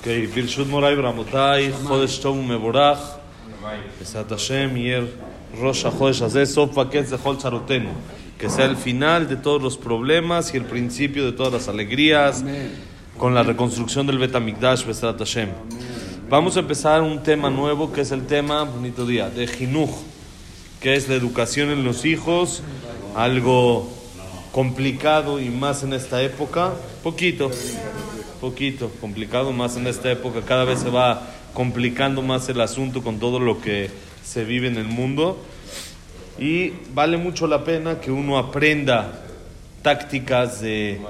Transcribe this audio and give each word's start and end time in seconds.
Okay, 0.00 0.28
Birshut 0.28 0.68
Moray 0.68 0.94
Bramotay, 0.94 1.72
Jodesh 1.72 2.22
Tomu 2.22 2.40
Meborach, 2.44 3.18
Besat 3.98 4.28
Hashem, 4.30 4.76
Yer 4.76 5.08
Rosh 5.60 5.84
Jodesh 5.84 6.22
Hazeh, 6.22 6.46
Sof 6.46 6.72
Vaket 6.72 7.08
Zehol 7.08 7.36
Charotenu. 7.36 7.90
Que 8.38 8.48
sea 8.48 8.66
el 8.66 8.76
final 8.76 9.28
de 9.28 9.34
todos 9.34 9.60
los 9.60 9.76
problemas 9.76 10.54
y 10.54 10.56
el 10.56 10.64
principio 10.66 11.24
de 11.24 11.32
todas 11.32 11.52
las 11.52 11.68
alegrías 11.68 12.44
con 13.18 13.34
la 13.34 13.42
reconstrucción 13.42 14.06
del 14.06 14.18
Bet 14.18 14.30
Betamikdash, 14.30 14.84
Besat 14.86 15.18
Hashem. 15.18 15.48
Vamos 16.30 16.56
a 16.56 16.60
empezar 16.60 17.02
un 17.02 17.24
tema 17.24 17.50
nuevo 17.50 17.92
que 17.92 18.02
es 18.02 18.12
el 18.12 18.24
tema, 18.24 18.62
bonito 18.62 19.04
día, 19.04 19.28
de 19.30 19.48
Jinuj, 19.48 19.90
que 20.80 20.94
es 20.94 21.08
la 21.08 21.16
educación 21.16 21.70
en 21.70 21.82
los 21.82 22.04
hijos, 22.04 22.62
algo 23.16 23.90
complicado 24.52 25.40
y 25.40 25.48
más 25.48 25.82
en 25.82 25.92
esta 25.92 26.22
época, 26.22 26.74
poquito 27.02 27.50
poquito 28.40 28.90
complicado 29.00 29.52
más 29.52 29.76
en 29.76 29.86
esta 29.86 30.10
época, 30.10 30.42
cada 30.42 30.64
vez 30.64 30.80
se 30.80 30.90
va 30.90 31.22
complicando 31.54 32.22
más 32.22 32.48
el 32.48 32.60
asunto 32.60 33.02
con 33.02 33.18
todo 33.18 33.40
lo 33.40 33.60
que 33.60 33.90
se 34.24 34.44
vive 34.44 34.68
en 34.68 34.76
el 34.76 34.86
mundo 34.86 35.38
y 36.38 36.72
vale 36.94 37.16
mucho 37.16 37.46
la 37.46 37.64
pena 37.64 38.00
que 38.00 38.10
uno 38.10 38.38
aprenda 38.38 39.24
tácticas 39.82 40.60
de, 40.60 41.00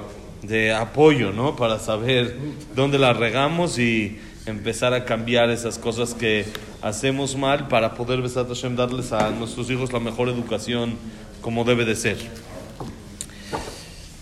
de 0.42 0.72
apoyo, 0.72 1.32
¿no? 1.32 1.56
Para 1.56 1.78
saber 1.78 2.36
dónde 2.74 2.98
la 2.98 3.12
regamos 3.12 3.78
y 3.78 4.18
empezar 4.46 4.94
a 4.94 5.04
cambiar 5.04 5.50
esas 5.50 5.78
cosas 5.78 6.14
que 6.14 6.46
hacemos 6.80 7.36
mal 7.36 7.68
para 7.68 7.94
poder 7.94 8.22
Besat 8.22 8.48
Hashem 8.48 8.76
darles 8.76 9.12
a 9.12 9.30
nuestros 9.30 9.70
hijos 9.70 9.92
la 9.92 10.00
mejor 10.00 10.28
educación 10.28 10.96
como 11.42 11.64
debe 11.64 11.84
de 11.84 11.94
ser. 11.94 12.16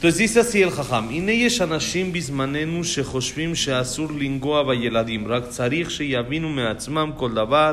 Así 0.02 0.62
el 0.62 0.70
Jajam, 0.70 1.09
הנה 1.10 1.32
יש 1.32 1.60
אנשים 1.60 2.12
בזמננו 2.12 2.84
שחושבים 2.84 3.54
שאסור 3.54 4.09
לנגוע 4.18 4.62
בילדים, 4.62 5.28
רק 5.28 5.42
צריך 5.48 5.91
שיבינו 5.91 6.48
מעצמם 6.48 7.10
כל 7.16 7.32
דבר 7.32 7.73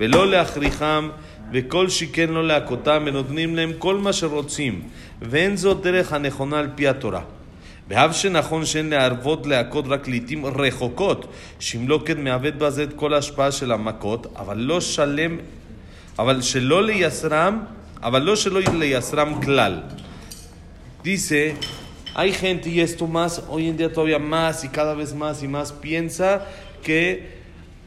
ולא 0.00 0.30
להכריחם 0.30 1.08
וכל 1.52 1.88
שכן 1.88 2.30
לא 2.30 2.46
להכותם 2.46 3.02
ונותנים 3.06 3.56
להם 3.56 3.72
כל 3.78 3.96
מה 3.96 4.12
שרוצים 4.12 4.82
ואין 5.22 5.56
זאת 5.56 5.82
דרך 5.82 6.12
הנכונה 6.12 6.58
על 6.58 6.68
פי 6.74 6.88
התורה. 6.88 7.20
ואף 7.88 8.16
שנכון 8.16 8.64
שאין 8.66 8.90
להרוות 8.90 9.46
להכות 9.46 9.84
רק 9.88 10.08
לעתים 10.08 10.46
רחוקות, 10.46 11.32
שאם 11.60 11.88
לא 11.88 12.00
כן 12.06 12.24
מאבד 12.24 12.58
בזה 12.58 12.82
את 12.82 12.92
כל 12.96 13.14
ההשפעה 13.14 13.52
של 13.52 13.72
המכות, 13.72 14.26
אבל 14.36 14.58
לא 14.58 14.80
שלם, 14.80 15.36
אבל 16.18 16.42
שלא 16.42 16.82
לייסרם, 16.82 17.60
אבל 18.02 18.22
לא 18.22 18.36
שלא 18.36 18.60
לייסרם 18.72 19.42
כלל. 19.42 19.80
Dice, 21.02 21.54
hay 22.14 22.32
gente, 22.32 22.70
y 22.70 22.80
esto 22.80 23.06
más, 23.06 23.44
hoy 23.48 23.68
en 23.68 23.76
día 23.76 23.92
todavía 23.92 24.18
más 24.18 24.64
y 24.64 24.68
cada 24.68 24.94
vez 24.94 25.14
más 25.14 25.42
y 25.42 25.48
más, 25.48 25.72
piensa 25.72 26.46
que 26.82 27.38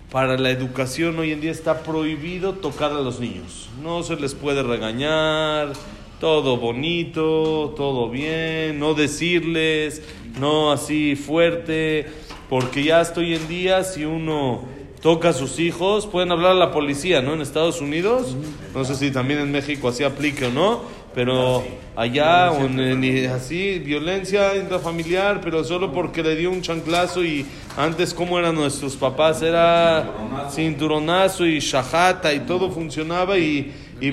para 0.09 0.37
la 0.37 0.49
educación 0.49 1.19
hoy 1.19 1.31
en 1.31 1.41
día 1.41 1.51
está 1.51 1.83
prohibido 1.83 2.53
tocar 2.53 2.91
a 2.91 3.01
los 3.01 3.19
niños. 3.19 3.69
No 3.83 4.03
se 4.03 4.15
les 4.15 4.33
puede 4.33 4.63
regañar, 4.63 5.73
todo 6.21 6.57
bonito, 6.57 7.73
todo 7.75 8.09
bien, 8.09 8.79
no 8.79 8.93
decirles, 8.93 10.01
no 10.39 10.71
así 10.71 11.15
fuerte, 11.15 12.07
porque 12.49 12.83
ya 12.83 13.01
hasta 13.01 13.19
hoy 13.19 13.35
en 13.35 13.47
día 13.47 13.83
si 13.83 14.05
uno 14.05 14.63
toca 15.01 15.29
a 15.29 15.33
sus 15.33 15.59
hijos, 15.59 16.05
pueden 16.07 16.31
hablar 16.31 16.51
a 16.51 16.55
la 16.55 16.71
policía, 16.71 17.21
¿no? 17.21 17.33
En 17.33 17.41
Estados 17.41 17.81
Unidos, 17.81 18.35
no 18.75 18.85
sé 18.85 18.95
si 18.95 19.11
también 19.11 19.39
en 19.39 19.51
México 19.51 19.87
así 19.89 20.03
aplique 20.03 20.45
o 20.45 20.51
no, 20.51 20.81
pero 21.15 21.63
allá 21.95 22.51
o 22.51 22.65
en- 22.65 22.79
en- 22.79 23.29
así, 23.31 23.79
violencia 23.79 24.55
intrafamiliar, 24.55 25.41
pero 25.41 25.63
solo 25.63 25.91
porque 25.91 26.21
le 26.23 26.35
dio 26.35 26.51
un 26.51 26.61
chanclazo 26.61 27.23
y 27.23 27.45
antes 27.77 28.13
como 28.13 28.37
eran 28.37 28.53
nuestros 28.55 28.95
papás, 28.95 29.41
era 29.41 30.09
cinturonazo. 30.51 31.45
y 31.45 31.59
shajata 31.59 32.31
y 32.33 32.41
todo 32.41 32.69
funcionaba 32.69 33.37
y, 33.37 33.73
y, 33.99 34.07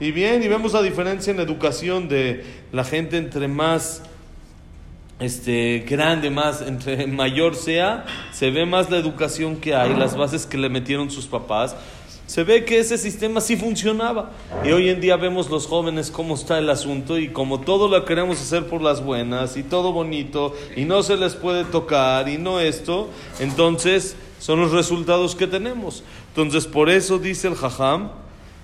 y 0.00 0.10
bien, 0.10 0.42
y 0.42 0.48
vemos 0.48 0.72
la 0.72 0.82
diferencia 0.82 1.30
en 1.30 1.36
la 1.36 1.42
educación 1.44 2.08
de 2.08 2.44
la 2.72 2.84
gente 2.84 3.16
entre 3.16 3.46
más 3.48 4.02
este, 5.22 5.84
grande, 5.88 6.30
más, 6.30 6.62
entre 6.62 7.06
mayor 7.06 7.54
sea, 7.54 8.04
se 8.32 8.50
ve 8.50 8.66
más 8.66 8.90
la 8.90 8.98
educación 8.98 9.56
que 9.56 9.74
hay, 9.74 9.94
las 9.94 10.16
bases 10.16 10.46
que 10.46 10.58
le 10.58 10.68
metieron 10.68 11.10
sus 11.10 11.26
papás. 11.26 11.76
Se 12.26 12.44
ve 12.44 12.64
que 12.64 12.78
ese 12.78 12.96
sistema 12.96 13.40
sí 13.40 13.56
funcionaba. 13.56 14.30
Y 14.64 14.72
hoy 14.72 14.88
en 14.88 15.00
día 15.00 15.16
vemos 15.16 15.50
los 15.50 15.66
jóvenes 15.66 16.10
cómo 16.10 16.34
está 16.34 16.58
el 16.58 16.70
asunto 16.70 17.18
y 17.18 17.28
como 17.28 17.60
todo 17.60 17.88
lo 17.88 18.04
queremos 18.04 18.40
hacer 18.40 18.66
por 18.66 18.80
las 18.80 19.04
buenas 19.04 19.56
y 19.56 19.62
todo 19.62 19.92
bonito 19.92 20.54
y 20.76 20.84
no 20.84 21.02
se 21.02 21.16
les 21.16 21.34
puede 21.34 21.64
tocar 21.64 22.28
y 22.28 22.38
no 22.38 22.58
esto, 22.58 23.10
entonces 23.38 24.16
son 24.38 24.60
los 24.60 24.72
resultados 24.72 25.34
que 25.34 25.46
tenemos. 25.46 26.04
Entonces 26.28 26.66
por 26.66 26.88
eso 26.88 27.18
dice 27.18 27.48
el 27.48 27.54
jajam, 27.54 28.10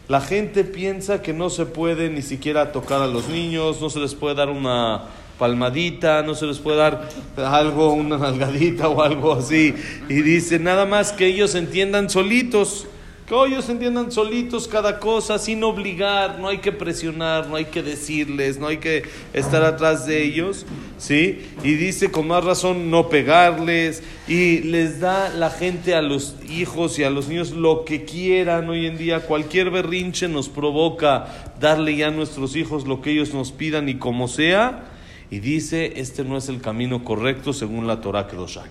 la 0.09 0.23
gente 0.23 0.65
piensa 0.65 1.21
que 1.21 1.35
no 1.35 1.51
se 1.51 1.67
puede 1.67 2.09
ni 2.09 2.23
siquiera 2.23 2.73
tocar 2.73 3.03
a 3.03 3.07
los 3.07 3.29
niños, 3.29 3.83
no 3.83 3.91
se 3.91 4.01
les 4.01 4.15
puede 4.15 4.35
dar 4.35 4.49
una 4.49 5.03
palmadita, 5.39 6.23
no 6.23 6.35
se 6.35 6.47
les 6.47 6.59
puede 6.59 6.79
dar 6.79 7.09
algo, 7.37 7.93
una 7.93 8.19
nalgadita 8.19 8.89
o 8.89 9.03
algo 9.03 9.33
así. 9.35 9.75
Y 10.09 10.23
dice, 10.23 10.59
nada 10.59 10.85
más 10.85 11.13
que 11.13 11.27
ellos 11.27 11.55
entiendan 11.55 12.11
solitos, 12.11 12.87
que 13.29 13.35
ellos 13.35 13.69
entiendan 13.69 14.11
solitos 14.11 14.67
cada 14.69 14.99
cosa, 14.99 15.39
sin 15.39 15.63
obligar, 15.63 16.39
no 16.41 16.49
hay 16.49 16.59
que 16.59 16.73
presionar, 16.73 17.47
no 17.47 17.57
hay 17.57 17.67
que 17.67 17.83
decirles, 17.83 18.59
no 18.59 18.69
hay 18.69 18.79
que 18.79 19.03
estar 19.35 19.63
atrás 19.65 20.07
de 20.07 20.25
ellos, 20.25 20.65
¿sí? 20.97 21.43
Y 21.63 21.75
dice, 21.75 22.11
con 22.11 22.27
más 22.27 22.43
razón, 22.43 22.91
no 22.91 23.11
pegarles, 23.11 24.03
y 24.29 24.61
les 24.61 25.01
da 25.01 25.29
la 25.29 25.51
gente 25.51 25.95
a 25.95 26.01
los 26.01 26.37
hijos 26.49 26.99
y 26.99 27.05
a 27.05 27.11
los 27.11 27.29
niños 27.29 27.51
lo 27.51 27.85
que 27.85 28.05
quieran 28.07 28.71
hoy 28.71 28.87
en 28.87 28.97
día, 28.97 29.21
cualquier 29.21 29.71
berrinche 29.71 30.27
nos 30.27 30.49
provoca 30.49 31.53
darle 31.61 31.97
ya 31.97 32.09
a 32.09 32.11
nuestros 32.11 32.57
hijos 32.57 32.87
lo 32.87 33.03
que 33.03 33.11
ellos 33.11 33.35
nos 33.35 33.53
pidan 33.53 33.91
y 33.91 33.97
como 33.97 34.29
sea, 34.29 34.85
y 35.31 35.41
dice, 35.41 35.93
este 35.97 36.25
no 36.25 36.37
es 36.37 36.49
el 36.49 36.61
camino 36.61 37.05
correcto 37.05 37.53
según 37.53 37.87
la 37.87 38.01
Torah 38.01 38.27
Kedoshá. 38.27 38.65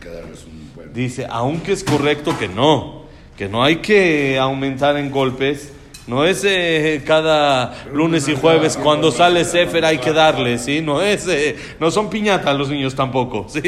Dice, 0.94 1.28
aunque 1.30 1.74
es 1.74 1.84
correcto 1.84 2.38
que 2.38 2.48
no, 2.48 3.04
que 3.38 3.48
no 3.48 3.64
hay 3.64 3.78
que 3.78 4.40
aumentar 4.40 4.98
en 4.98 5.12
golpes, 5.12 5.72
no 6.08 6.26
es 6.26 6.44
eh, 6.46 7.04
cada 7.06 7.86
lunes 7.94 8.28
y 8.30 8.36
jueves 8.36 8.78
cuando 8.78 9.12
sale 9.12 9.44
Sefer 9.44 9.86
hay 9.86 9.98
que 10.00 10.14
darle, 10.14 10.58
¿sí? 10.58 10.82
No 10.82 11.02
es, 11.02 11.28
eh, 11.28 11.58
no 11.80 11.92
son 11.92 12.10
piñatas 12.10 12.58
los 12.58 12.70
niños 12.70 12.96
tampoco, 12.96 13.46
¿sí? 13.50 13.62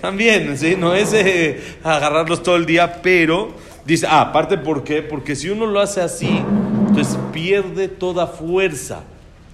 También, 0.00 0.56
¿sí? 0.56 0.74
No 0.76 0.94
es 0.94 1.12
eh, 1.12 1.60
agarrarlos 1.84 2.42
todo 2.42 2.56
el 2.56 2.66
día, 2.66 3.00
pero 3.02 3.50
dice, 3.84 4.06
ah, 4.08 4.22
aparte, 4.22 4.56
¿por 4.58 4.82
qué? 4.82 5.02
Porque 5.02 5.36
si 5.36 5.50
uno 5.50 5.66
lo 5.66 5.80
hace 5.80 6.00
así, 6.00 6.42
entonces 6.88 7.18
pierde 7.30 7.88
toda 7.88 8.26
fuerza 8.26 9.04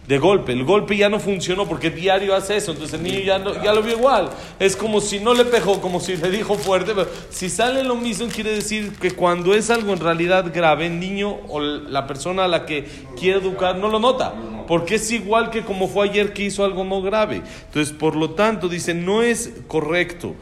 de 0.09 0.17
golpe. 0.17 0.53
El 0.53 0.65
golpe 0.65 0.97
ya 0.97 1.11
no 1.11 1.21
funcionó 1.21 1.69
porque 1.69 1.91
diario 1.91 2.35
hace 2.35 2.57
eso, 2.57 2.73
entonces 2.73 2.99
el 2.99 3.03
niño 3.05 3.21
ya, 3.21 3.39
no- 3.39 3.63
ya 3.63 3.75
lo 3.75 3.83
vio 3.83 3.95
igual. 3.95 4.31
Es 4.59 4.75
como 4.75 5.03
si 5.03 5.21
no 5.21 5.35
le 5.35 5.45
pegó, 5.45 5.83
como 5.83 6.01
si 6.01 6.17
le 6.17 6.31
dijo 6.31 6.55
fuerte. 6.55 6.93
Pero 6.95 7.09
si 7.29 7.51
sale 7.51 7.85
lo 7.85 7.95
mismo, 7.95 8.27
quiere 8.29 8.51
decir 8.53 8.93
que 8.99 9.11
cuando 9.11 9.53
es 9.55 9.69
algo 9.69 9.93
en 9.93 10.01
realidad 10.01 10.51
grave, 10.53 10.87
el 10.87 10.99
niño 10.99 11.37
o 11.49 11.61
la 11.61 12.07
persona 12.07 12.47
a 12.47 12.49
la 12.49 12.65
que 12.65 12.87
quiere 13.21 13.39
educar 13.41 13.77
no 13.77 13.89
lo 13.91 13.99
nota. 14.01 14.33
Porque 14.67 14.95
es 14.95 15.11
igual 15.13 15.51
que 15.51 15.63
como 15.63 15.89
fue 15.89 16.09
ayer 16.09 16.33
que 16.33 16.45
hizo 16.45 16.65
algo 16.65 16.85
no 16.85 17.03
grave. 17.03 17.43
Entonces, 17.67 17.95
por 17.95 18.17
lo 18.17 18.31
tanto, 18.31 18.69
dice, 18.71 18.95
no 18.95 19.23
es 19.23 19.53
correcto 19.67 20.35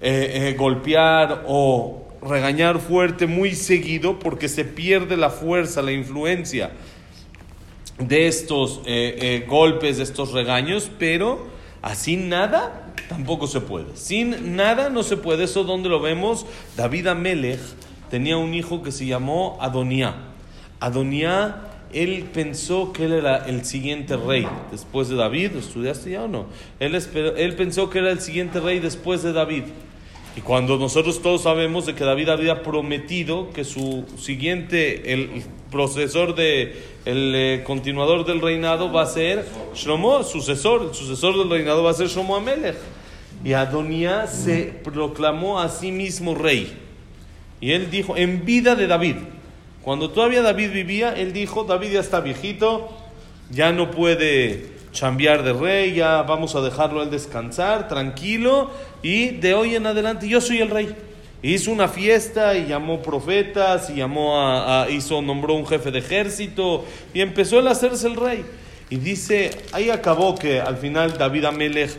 eh, 0.00 0.48
eh, 0.50 0.56
golpear 0.58 1.44
o 1.46 2.08
regañar 2.22 2.78
fuerte 2.78 3.26
muy 3.26 3.54
seguido 3.54 4.18
porque 4.18 4.48
se 4.48 4.64
pierde 4.64 5.16
la 5.18 5.28
fuerza, 5.28 5.82
la 5.82 5.92
influencia 5.92 6.70
de 8.08 8.26
estos 8.26 8.80
eh, 8.86 9.16
eh, 9.20 9.46
golpes, 9.48 9.96
de 9.98 10.02
estos 10.04 10.32
regaños, 10.32 10.90
pero 10.98 11.46
así 11.82 12.16
nada 12.16 12.92
tampoco 13.08 13.46
se 13.46 13.60
puede. 13.60 13.96
Sin 13.96 14.56
nada 14.56 14.88
no 14.88 15.02
se 15.02 15.16
puede. 15.16 15.44
Eso 15.44 15.64
donde 15.64 15.88
lo 15.88 16.00
vemos, 16.00 16.46
David 16.76 17.06
Amelech 17.08 17.60
tenía 18.10 18.36
un 18.36 18.54
hijo 18.54 18.82
que 18.82 18.92
se 18.92 19.06
llamó 19.06 19.58
Adonía. 19.60 20.14
Adonía, 20.80 21.68
él 21.92 22.28
pensó 22.32 22.92
que 22.92 23.04
él 23.04 23.12
era 23.12 23.46
el 23.46 23.64
siguiente 23.64 24.16
rey 24.16 24.46
después 24.70 25.08
de 25.08 25.16
David. 25.16 25.56
¿Estudiaste 25.56 26.10
ya 26.10 26.24
o 26.24 26.28
no? 26.28 26.46
Él, 26.80 26.94
esperó- 26.94 27.36
él 27.36 27.54
pensó 27.54 27.88
que 27.90 27.98
era 28.00 28.10
el 28.10 28.20
siguiente 28.20 28.60
rey 28.60 28.80
después 28.80 29.22
de 29.22 29.32
David. 29.32 29.64
Y 30.34 30.40
cuando 30.40 30.78
nosotros 30.78 31.20
todos 31.20 31.42
sabemos 31.42 31.84
de 31.84 31.94
que 31.94 32.04
David 32.04 32.30
había 32.30 32.62
prometido 32.62 33.50
que 33.50 33.64
su 33.64 34.06
siguiente, 34.16 35.12
el 35.12 35.42
procesor 35.70 36.34
de, 36.34 36.82
el 37.04 37.34
eh, 37.34 37.62
continuador 37.64 38.24
del 38.24 38.40
reinado 38.40 38.90
va 38.90 39.02
a 39.02 39.06
ser 39.06 39.46
Shlomo, 39.74 40.22
sucesor, 40.22 40.88
el 40.88 40.94
sucesor 40.94 41.36
del 41.36 41.50
reinado 41.50 41.82
va 41.82 41.90
a 41.90 41.94
ser 41.94 42.08
Shlomo 42.08 42.36
Amelech. 42.36 42.76
Y 43.44 43.52
Adonía 43.52 44.26
se 44.26 44.72
proclamó 44.84 45.60
a 45.60 45.68
sí 45.68 45.92
mismo 45.92 46.34
rey. 46.34 46.78
Y 47.60 47.72
él 47.72 47.90
dijo, 47.90 48.16
en 48.16 48.44
vida 48.44 48.74
de 48.74 48.86
David, 48.86 49.16
cuando 49.82 50.10
todavía 50.10 50.42
David 50.42 50.70
vivía, 50.72 51.12
él 51.12 51.32
dijo, 51.32 51.64
David 51.64 51.92
ya 51.92 52.00
está 52.00 52.20
viejito, 52.20 52.88
ya 53.50 53.72
no 53.72 53.90
puede 53.90 54.70
chambear 54.92 55.42
de 55.42 55.52
rey, 55.52 55.94
ya 55.94 56.22
vamos 56.22 56.54
a 56.54 56.60
dejarlo 56.60 57.02
él 57.02 57.10
descansar, 57.10 57.88
tranquilo, 57.88 58.70
y 59.02 59.30
de 59.30 59.54
hoy 59.54 59.74
en 59.74 59.86
adelante 59.86 60.28
yo 60.28 60.40
soy 60.40 60.60
el 60.60 60.70
rey. 60.70 60.94
Hizo 61.42 61.72
una 61.72 61.88
fiesta 61.88 62.56
y 62.56 62.66
llamó 62.66 63.02
profetas 63.02 63.90
y 63.90 63.94
llamó 63.94 64.38
a, 64.38 64.88
hizo, 64.90 65.20
nombró 65.22 65.54
un 65.54 65.66
jefe 65.66 65.90
de 65.90 65.98
ejército 65.98 66.84
y 67.12 67.20
empezó 67.20 67.58
él 67.58 67.66
a 67.66 67.72
hacerse 67.72 68.06
el 68.06 68.14
rey. 68.14 68.44
Y 68.90 68.96
dice, 68.96 69.50
ahí 69.72 69.90
acabó 69.90 70.36
que 70.36 70.60
al 70.60 70.76
final 70.76 71.18
David 71.18 71.46
Amelech, 71.46 71.90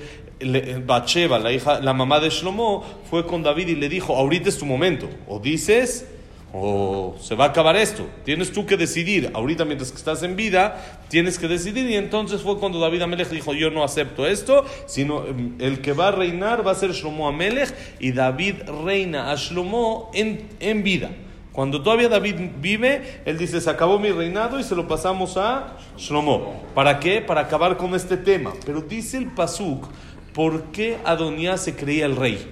Bacheva, 0.85 1.39
la 1.39 1.51
hija, 1.51 1.79
la 1.81 1.93
mamá 1.93 2.19
de 2.19 2.29
Shlomo, 2.29 2.85
fue 3.09 3.25
con 3.25 3.43
David 3.43 3.69
y 3.69 3.75
le 3.75 3.89
dijo, 3.89 4.15
ahorita 4.15 4.47
es 4.47 4.57
tu 4.57 4.65
momento. 4.65 5.09
O 5.27 5.39
dices 5.39 6.05
o 6.55 7.15
se 7.19 7.33
va 7.33 7.45
a 7.45 7.47
acabar 7.47 7.75
esto. 7.75 8.07
Tienes 8.23 8.51
tú 8.51 8.67
que 8.67 8.77
decidir. 8.77 9.31
Ahorita, 9.33 9.65
mientras 9.65 9.91
que 9.91 9.97
estás 9.97 10.21
en 10.21 10.35
vida, 10.35 10.99
tienes 11.09 11.39
que 11.39 11.47
decidir. 11.47 11.89
Y 11.89 11.95
entonces 11.95 12.41
fue 12.41 12.59
cuando 12.59 12.79
David 12.79 13.01
Amelech 13.01 13.29
dijo: 13.29 13.55
Yo 13.55 13.71
no 13.71 13.83
acepto 13.83 14.27
esto, 14.27 14.63
sino 14.85 15.25
em, 15.25 15.55
el 15.59 15.81
que 15.81 15.93
va 15.93 16.09
a 16.09 16.11
reinar 16.11 16.65
va 16.65 16.71
a 16.71 16.75
ser 16.75 16.91
Shlomo 16.91 17.27
Amelech. 17.27 17.73
Y 17.99 18.11
David 18.11 18.69
reina 18.85 19.31
a 19.31 19.35
Shlomo 19.35 20.11
en, 20.13 20.47
en 20.59 20.83
vida. 20.83 21.09
Cuando 21.51 21.81
todavía 21.81 22.07
David 22.07 22.35
vive, 22.61 23.21
él 23.25 23.39
dice: 23.39 23.59
Se 23.59 23.71
acabó 23.71 23.97
mi 23.97 24.11
reinado 24.11 24.59
y 24.59 24.63
se 24.63 24.75
lo 24.75 24.87
pasamos 24.87 25.37
a 25.37 25.77
Shlomo. 25.97 26.61
¿Para 26.75 26.99
qué? 26.99 27.21
Para 27.21 27.41
acabar 27.41 27.77
con 27.77 27.95
este 27.95 28.15
tema. 28.15 28.53
Pero 28.63 28.81
dice 28.81 29.17
el 29.17 29.31
Pasuk: 29.31 29.87
¿por 30.35 30.65
qué 30.65 30.99
Adonías 31.03 31.63
se 31.63 31.75
creía 31.75 32.05
el 32.05 32.15
rey? 32.15 32.47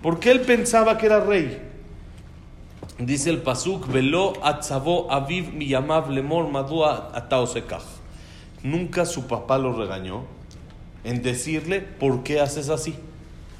¿Por 0.00 0.20
qué 0.20 0.30
él 0.30 0.40
pensaba 0.42 0.96
que 0.96 1.06
era 1.06 1.18
rey? 1.20 1.69
Dice 3.00 3.30
el 3.30 3.38
pasuk, 3.38 3.86
velo 3.88 4.34
atzavo 4.42 5.10
aviv 5.10 5.54
miyamav 5.54 6.10
lemor 6.10 6.50
madua 6.50 7.10
ataosekaj. 7.14 7.80
Nunca 8.62 9.06
su 9.06 9.26
papá 9.26 9.56
lo 9.56 9.72
regañó 9.72 10.24
en 11.02 11.22
decirle 11.22 11.80
por 11.80 12.22
qué 12.22 12.40
haces 12.40 12.68
así. 12.68 12.94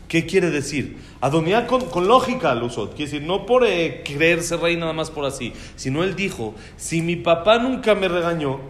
¿Qué 0.09 0.27
quiere 0.27 0.51
decir? 0.51 0.99
Adonía 1.23 1.67
con, 1.67 1.87
con, 1.87 2.07
lógica 2.07 2.55
lo 2.55 2.67
usó. 2.67 2.91
Quiere 2.91 3.13
decir, 3.13 3.23
no 3.23 3.47
por 3.47 3.65
eh, 3.65 4.03
creerse 4.05 4.59
rey 4.59 4.77
nada 4.77 4.93
más 4.93 5.11
por 5.11 5.25
así, 5.25 5.55
sino 5.75 6.05
él 6.05 6.17
dijo, 6.17 6.55
si 6.77 7.01
mi 7.01 7.17
papá 7.17 7.59
nunca 7.59 7.95
me 7.95 8.09
regañó, 8.09 8.61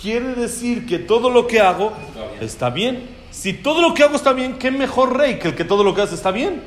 quiere 0.00 0.34
decir 0.36 0.86
que 0.86 1.00
todo 1.00 1.30
lo 1.30 1.48
que 1.48 1.58
hago 1.58 1.92
está 2.40 2.70
bien. 2.70 3.18
Si 3.32 3.52
todo 3.52 3.82
lo 3.82 3.94
que 3.94 4.04
hago 4.04 4.14
está 4.14 4.32
bien, 4.32 4.58
¿qué 4.60 4.70
mejor 4.70 5.16
rey 5.16 5.40
que 5.40 5.48
el 5.48 5.54
que 5.56 5.64
todo 5.64 5.82
lo 5.82 5.92
que 5.92 6.02
hace 6.02 6.14
está 6.14 6.30
bien? 6.30 6.62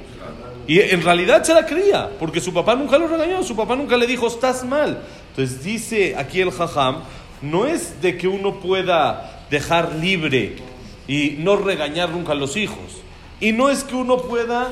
Y 0.68 0.80
en 0.80 1.02
realidad 1.02 1.44
se 1.44 1.54
la 1.54 1.66
creía, 1.66 2.10
porque 2.20 2.40
su 2.40 2.54
papá 2.54 2.76
nunca 2.76 2.98
lo 2.98 3.08
regañó, 3.08 3.44
su 3.44 3.56
papá 3.56 3.76
nunca 3.76 3.98
le 3.98 4.08
dijo, 4.08 4.28
estás 4.28 4.64
mal. 4.64 5.02
Entonces 5.30 5.64
dice 5.64 6.16
aquí 6.18 6.40
el 6.40 6.52
jajam, 6.52 7.04
no 7.42 7.66
es 7.66 8.02
de 8.02 8.18
que 8.18 8.28
uno 8.28 8.60
pueda 8.62 9.46
dejar 9.50 9.96
libre 9.96 10.56
y 11.08 11.36
no 11.40 11.58
regañar 11.58 12.10
nunca 12.10 12.32
a 12.32 12.36
los 12.36 12.56
hijos. 12.56 13.02
Y 13.42 13.52
no 13.52 13.70
es 13.70 13.84
que 13.84 13.96
uno 13.96 14.18
pueda 14.18 14.72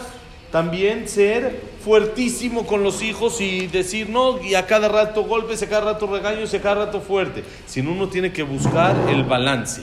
también 0.51 1.07
ser 1.07 1.61
fuertísimo 1.83 2.65
con 2.65 2.83
los 2.83 3.01
hijos 3.01 3.41
y 3.41 3.67
decir 3.67 4.09
no, 4.09 4.41
y 4.41 4.55
a 4.55 4.67
cada 4.67 4.87
rato 4.87 5.23
golpes, 5.23 5.61
a 5.63 5.67
cada 5.67 5.93
rato 5.93 6.07
regaños, 6.07 6.53
a 6.53 6.61
cada 6.61 6.85
rato 6.85 7.01
fuerte. 7.01 7.43
Sino 7.65 7.91
uno 7.91 8.07
tiene 8.07 8.31
que 8.31 8.43
buscar 8.43 8.95
el 9.09 9.23
balance. 9.23 9.81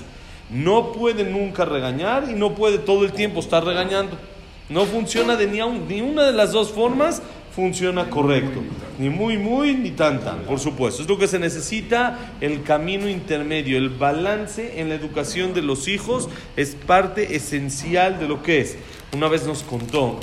No 0.51 0.93
puede 0.93 1.25
nunca 1.25 1.67
regañar 1.67 2.31
y 2.31 2.35
no 2.35 2.55
puede 2.55 2.79
todo 2.79 3.05
el 3.05 3.13
tiempo 3.13 3.41
estar 3.41 3.65
regañando. 3.65 4.17
No 4.69 4.85
funciona 4.85 5.37
de 5.37 5.47
ni, 5.47 5.61
ni 5.89 6.01
una 6.03 6.25
de 6.25 6.33
las 6.33 6.53
dos 6.53 6.71
formas, 6.71 7.23
funciona 7.55 8.11
correcto. 8.11 8.61
Ni 8.99 9.09
muy, 9.09 9.39
muy, 9.39 9.75
ni 9.75 9.91
tan, 9.91 10.21
tan, 10.21 10.41
por 10.41 10.61
supuesto. 10.61 11.03
Es 11.03 11.09
lo 11.09 11.19
que 11.19 11.27
se 11.27 11.39
necesita, 11.39 12.35
el 12.41 12.63
camino 12.63 13.09
intermedio, 13.09 13.79
el 13.79 13.89
balance 13.89 14.81
en 14.81 14.91
la 14.91 14.95
educación 14.95 15.55
de 15.55 15.63
los 15.63 15.89
hijos 15.89 16.29
es 16.57 16.75
parte 16.75 17.35
esencial 17.35 18.21
de 18.21 18.29
lo 18.29 18.43
que 18.43 18.61
es. 18.61 18.77
Una 19.15 19.29
vez 19.29 19.47
nos 19.47 19.63
contó 19.63 20.21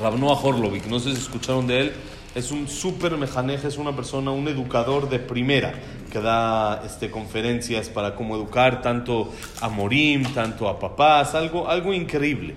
Rabnoa 0.00 0.40
Horlovic, 0.42 0.86
no 0.86 0.98
sé 0.98 1.14
si 1.14 1.20
escucharon 1.20 1.66
de 1.66 1.80
él, 1.80 1.92
es 2.34 2.50
un 2.50 2.68
súper 2.68 3.16
mejaneje, 3.16 3.68
es 3.68 3.76
una 3.76 3.94
persona, 3.94 4.30
un 4.30 4.48
educador 4.48 5.08
de 5.08 5.18
primera, 5.18 5.74
que 6.10 6.20
da 6.20 6.82
este, 6.84 7.10
conferencias 7.10 7.88
para 7.88 8.14
cómo 8.14 8.36
educar 8.36 8.82
tanto 8.82 9.32
a 9.60 9.68
Morim, 9.68 10.24
tanto 10.34 10.68
a 10.68 10.78
papás, 10.78 11.34
algo, 11.34 11.68
algo 11.68 11.92
increíble. 11.92 12.56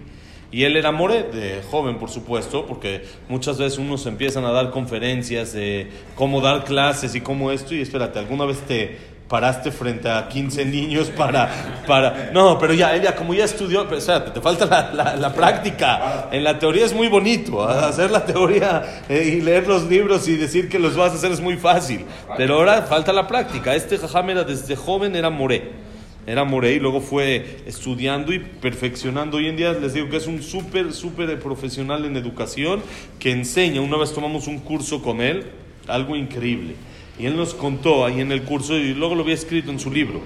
Y 0.56 0.64
él 0.64 0.78
era 0.78 0.94
more 0.94 1.24
de 1.24 1.62
joven, 1.70 1.98
por 1.98 2.10
supuesto, 2.10 2.66
porque 2.66 3.04
muchas 3.28 3.58
veces 3.58 3.78
uno 3.78 3.98
se 3.98 4.08
empiezan 4.08 4.46
a 4.46 4.52
dar 4.52 4.72
conferencias 4.72 5.52
de 5.52 5.92
cómo 6.16 6.40
dar 6.40 6.64
clases 6.64 7.14
y 7.14 7.20
cómo 7.20 7.52
esto, 7.52 7.76
y 7.76 7.82
espérate, 7.82 8.20
¿alguna 8.20 8.46
vez 8.46 8.62
te 8.62 8.98
paraste 9.28 9.70
frente 9.70 10.10
a 10.10 10.30
15 10.30 10.64
niños 10.64 11.10
para... 11.10 11.84
para 11.86 12.32
no, 12.32 12.58
pero 12.58 12.74
ya, 12.74 12.96
ella 12.96 13.18
como 13.18 13.34
ya 13.34 13.44
estudió, 13.44 13.86
pero, 13.86 13.98
o 14.00 14.32
te 14.32 14.40
falta 14.40 14.94
la, 14.94 15.18
la, 15.18 15.34
práctica. 15.34 16.30
En 16.32 16.46
la 16.46 16.58
teoría 16.58 16.86
es 16.86 16.94
muy 16.94 17.10
bonito, 17.10 17.62
¿ah? 17.62 17.90
hacer 17.90 18.10
la 18.10 18.26
teoría 18.26 19.04
eh, 19.10 19.34
y 19.36 19.42
leer 19.42 19.68
los 19.68 19.84
libros 19.90 20.26
y 20.30 20.38
decir 20.38 20.70
que 20.70 20.80
los 20.80 20.96
vas 20.96 21.12
a 21.12 21.16
hacer 21.16 21.34
es 21.34 21.42
muy 21.42 21.58
fácil, 21.58 22.06
pero 22.38 22.56
ahora 22.56 22.84
falta 22.84 23.12
la 23.12 23.28
práctica. 23.28 23.76
Este 23.76 23.98
jajam 23.98 24.30
era 24.30 24.46
desde 24.46 24.78
joven, 24.78 25.18
era 25.18 25.30
more 25.30 25.84
era 26.28 26.44
Morey, 26.44 26.80
luego 26.80 27.02
fue 27.02 27.60
estudiando 27.68 28.34
y 28.34 28.40
perfeccionando. 28.40 29.38
Hoy 29.38 29.48
en 29.48 29.58
día 29.58 29.74
les 29.74 29.94
digo 29.94 30.10
que 30.10 30.18
es 30.18 30.26
un 30.26 30.42
súper, 30.42 30.92
súper 30.92 31.40
profesional 31.40 32.04
en 32.06 32.18
educación 32.18 32.82
que 33.20 33.32
enseña. 33.32 33.82
Una 33.82 33.98
vez 33.98 34.12
tomamos 34.12 34.48
un 34.48 34.58
curso 34.60 35.04
con 35.04 35.22
él, 35.22 35.46
algo 35.88 36.16
increíble. 36.16 36.74
Y 37.20 37.28
él 37.28 37.38
nos 37.38 37.54
contó 37.54 38.06
ahí 38.06 38.22
en 38.22 38.32
el 38.32 38.42
curso, 38.42 38.76
y 38.76 38.96
luego 38.96 39.14
lo 39.14 39.22
había 39.22 39.36
escrito 39.36 39.70
en 39.70 39.80
su 39.80 39.92
libro. 39.92 40.20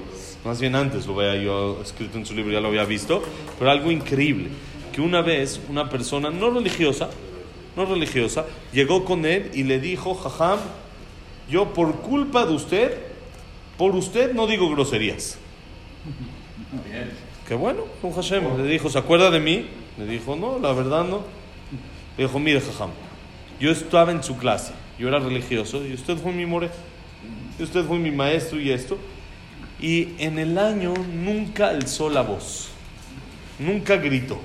Más 0.46 0.62
bien 0.62 0.74
antes 0.74 1.06
lo 1.06 1.20
había 1.20 1.44
yo 1.44 1.82
escrito 1.84 2.18
en 2.18 2.26
su 2.26 2.34
libro, 2.34 2.54
ya 2.54 2.62
lo 2.62 2.70
había 2.70 2.86
visto. 2.86 3.22
Pero 3.58 3.70
algo 3.70 3.92
increíble. 3.92 4.48
Que 4.94 5.02
una 5.02 5.22
vez 5.22 5.60
una 5.70 5.90
persona 5.90 6.30
no 6.30 6.50
religiosa, 6.50 7.10
no 7.76 7.86
religiosa, 7.86 8.46
llegó 8.72 9.04
con 9.04 9.26
él 9.26 9.52
y 9.54 9.64
le 9.64 9.82
dijo, 9.82 10.16
jajam, 10.16 10.60
yo 11.50 11.74
por 11.74 11.98
culpa 11.98 12.46
de 12.46 12.54
usted, 12.54 12.98
por 13.78 13.96
usted 13.96 14.34
no 14.34 14.48
digo 14.48 14.70
groserías. 14.70 15.38
Qué 17.48 17.56
bueno, 17.56 17.84
con 18.02 18.14
Hashem. 18.14 18.58
Le 18.58 18.72
dijo, 18.72 18.90
¿se 18.90 19.00
acuerda 19.00 19.32
de 19.32 19.40
mí? 19.40 19.66
Le 19.98 20.06
dijo, 20.06 20.36
no, 20.36 20.60
la 20.60 20.72
verdad 20.74 21.04
no. 21.04 21.24
Le 22.18 22.26
dijo, 22.26 22.40
mire, 22.40 22.62
Jajam, 22.62 22.90
yo 23.60 23.72
estaba 23.72 24.12
en 24.12 24.24
su 24.24 24.38
clase, 24.38 24.74
yo 24.98 25.08
era 25.08 25.20
religioso, 25.20 25.86
y 25.86 25.94
usted 25.94 26.18
fue 26.18 26.32
mi 26.32 26.46
more, 26.46 26.70
y 27.58 27.64
usted 27.64 27.86
fue 27.86 27.98
mi 27.98 28.12
maestro 28.12 28.60
y 28.60 28.72
esto. 28.72 28.98
Y 29.82 30.10
en 30.20 30.40
el 30.40 30.58
año 30.58 30.94
nunca 30.94 31.70
alzó 31.70 32.10
la 32.10 32.22
voz, 32.22 32.70
nunca 33.58 33.96
gritó, 33.98 34.38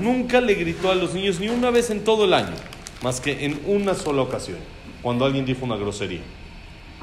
nunca 0.00 0.40
le 0.40 0.54
gritó 0.54 0.90
a 0.90 0.94
los 0.94 1.14
niños 1.14 1.40
ni 1.40 1.48
una 1.48 1.70
vez 1.70 1.90
en 1.90 2.04
todo 2.04 2.24
el 2.24 2.34
año, 2.34 2.54
más 3.02 3.20
que 3.20 3.44
en 3.44 3.60
una 3.66 3.94
sola 3.94 4.22
ocasión, 4.22 4.58
cuando 5.02 5.24
alguien 5.24 5.44
dijo 5.44 5.64
una 5.64 5.76
grosería. 5.76 6.22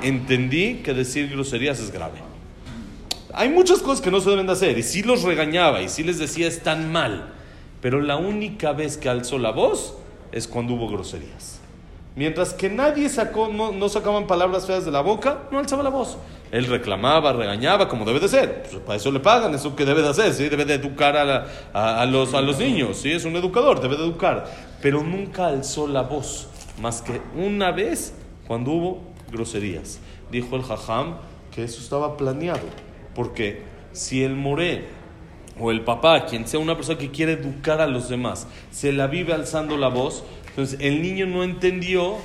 Entendí 0.02 0.76
que 0.76 0.94
decir 0.94 1.30
groserías 1.30 1.80
es 1.80 1.92
grave. 1.92 2.20
Hay 3.40 3.48
muchas 3.48 3.80
cosas 3.80 4.02
que 4.02 4.12
no 4.12 4.20
se 4.20 4.30
deben 4.30 4.48
de 4.48 4.52
hacer 4.52 4.78
y 4.78 4.84
sí 4.84 5.02
los 5.02 5.24
regañaba 5.24 5.82
y 5.82 5.88
sí 5.88 6.04
les 6.04 6.20
decía 6.20 6.46
están 6.46 6.92
mal, 6.92 7.32
pero 7.80 8.02
la 8.02 8.18
única 8.18 8.74
vez 8.74 8.98
que 8.98 9.08
alzó 9.08 9.38
la 9.38 9.52
voz 9.52 9.96
es 10.34 10.46
cuando 10.46 10.74
hubo 10.74 10.90
groserías. 10.90 11.62
Mientras 12.18 12.54
que 12.54 12.70
nadie 12.70 13.08
sacó, 13.08 13.48
no, 13.48 13.88
sacaban 13.88 14.28
palabras 14.28 14.68
feas 14.68 14.84
de 14.84 14.92
la 14.92 15.00
boca, 15.00 15.44
no 15.52 15.60
alzaba 15.60 15.84
la 15.84 15.90
voz. 15.90 16.18
Él 16.52 16.66
reclamaba, 16.66 17.32
regañaba, 17.32 17.88
como 17.88 18.04
debe 18.04 18.20
de 18.20 18.28
ser. 18.28 18.64
Pues 18.64 18.84
para 18.84 18.98
eso 18.98 19.10
le 19.10 19.22
pagan, 19.22 19.56
eso 19.56 19.74
que 19.74 19.86
debe 19.86 20.02
de 20.02 20.10
hacer, 20.10 20.34
¿sí? 20.34 20.50
debe 20.50 20.66
de 20.66 20.74
educar 20.74 21.16
a, 21.16 22.06
los, 22.08 22.34
a 22.34 22.42
los 22.42 22.60
niños, 22.60 22.98
¿sí? 22.98 23.14
es 23.14 23.24
un 23.24 23.38
educador, 23.38 23.80
debe 23.80 23.96
de 23.96 24.04
educar. 24.04 24.52
Pero 24.82 25.02
nunca 25.02 25.48
alzó 25.48 25.88
la 25.88 26.02
voz, 26.02 26.50
más 26.82 27.02
que 27.02 27.22
una 27.38 27.72
vez 27.72 28.14
cuando 28.46 28.72
hubo 28.72 29.02
groserías. 29.32 30.02
Dijo 30.30 30.58
el 30.58 30.64
jajam 30.64 31.16
que 31.56 31.64
eso 31.64 31.80
estaba 31.80 32.18
planeado 32.18 32.89
porque 33.16 33.62
si 33.92 34.24
el 34.24 34.36
moré 34.36 34.86
o 35.60 35.72
el 35.72 35.82
papá, 35.82 36.26
quien 36.26 36.48
sea 36.48 36.60
una 36.60 36.76
persona 36.76 36.98
que 36.98 37.12
quiere 37.12 37.34
educar 37.34 37.82
a 37.82 37.88
los 37.88 38.10
demás, 38.10 38.48
se 38.72 38.92
la 38.92 39.08
vive 39.08 39.34
alzando 39.34 39.78
la 39.78 39.90
voz, 39.90 40.24
entonces 40.50 40.80
el 40.82 41.02
niño 41.02 41.26
no 41.26 41.44
entendió 41.44 42.18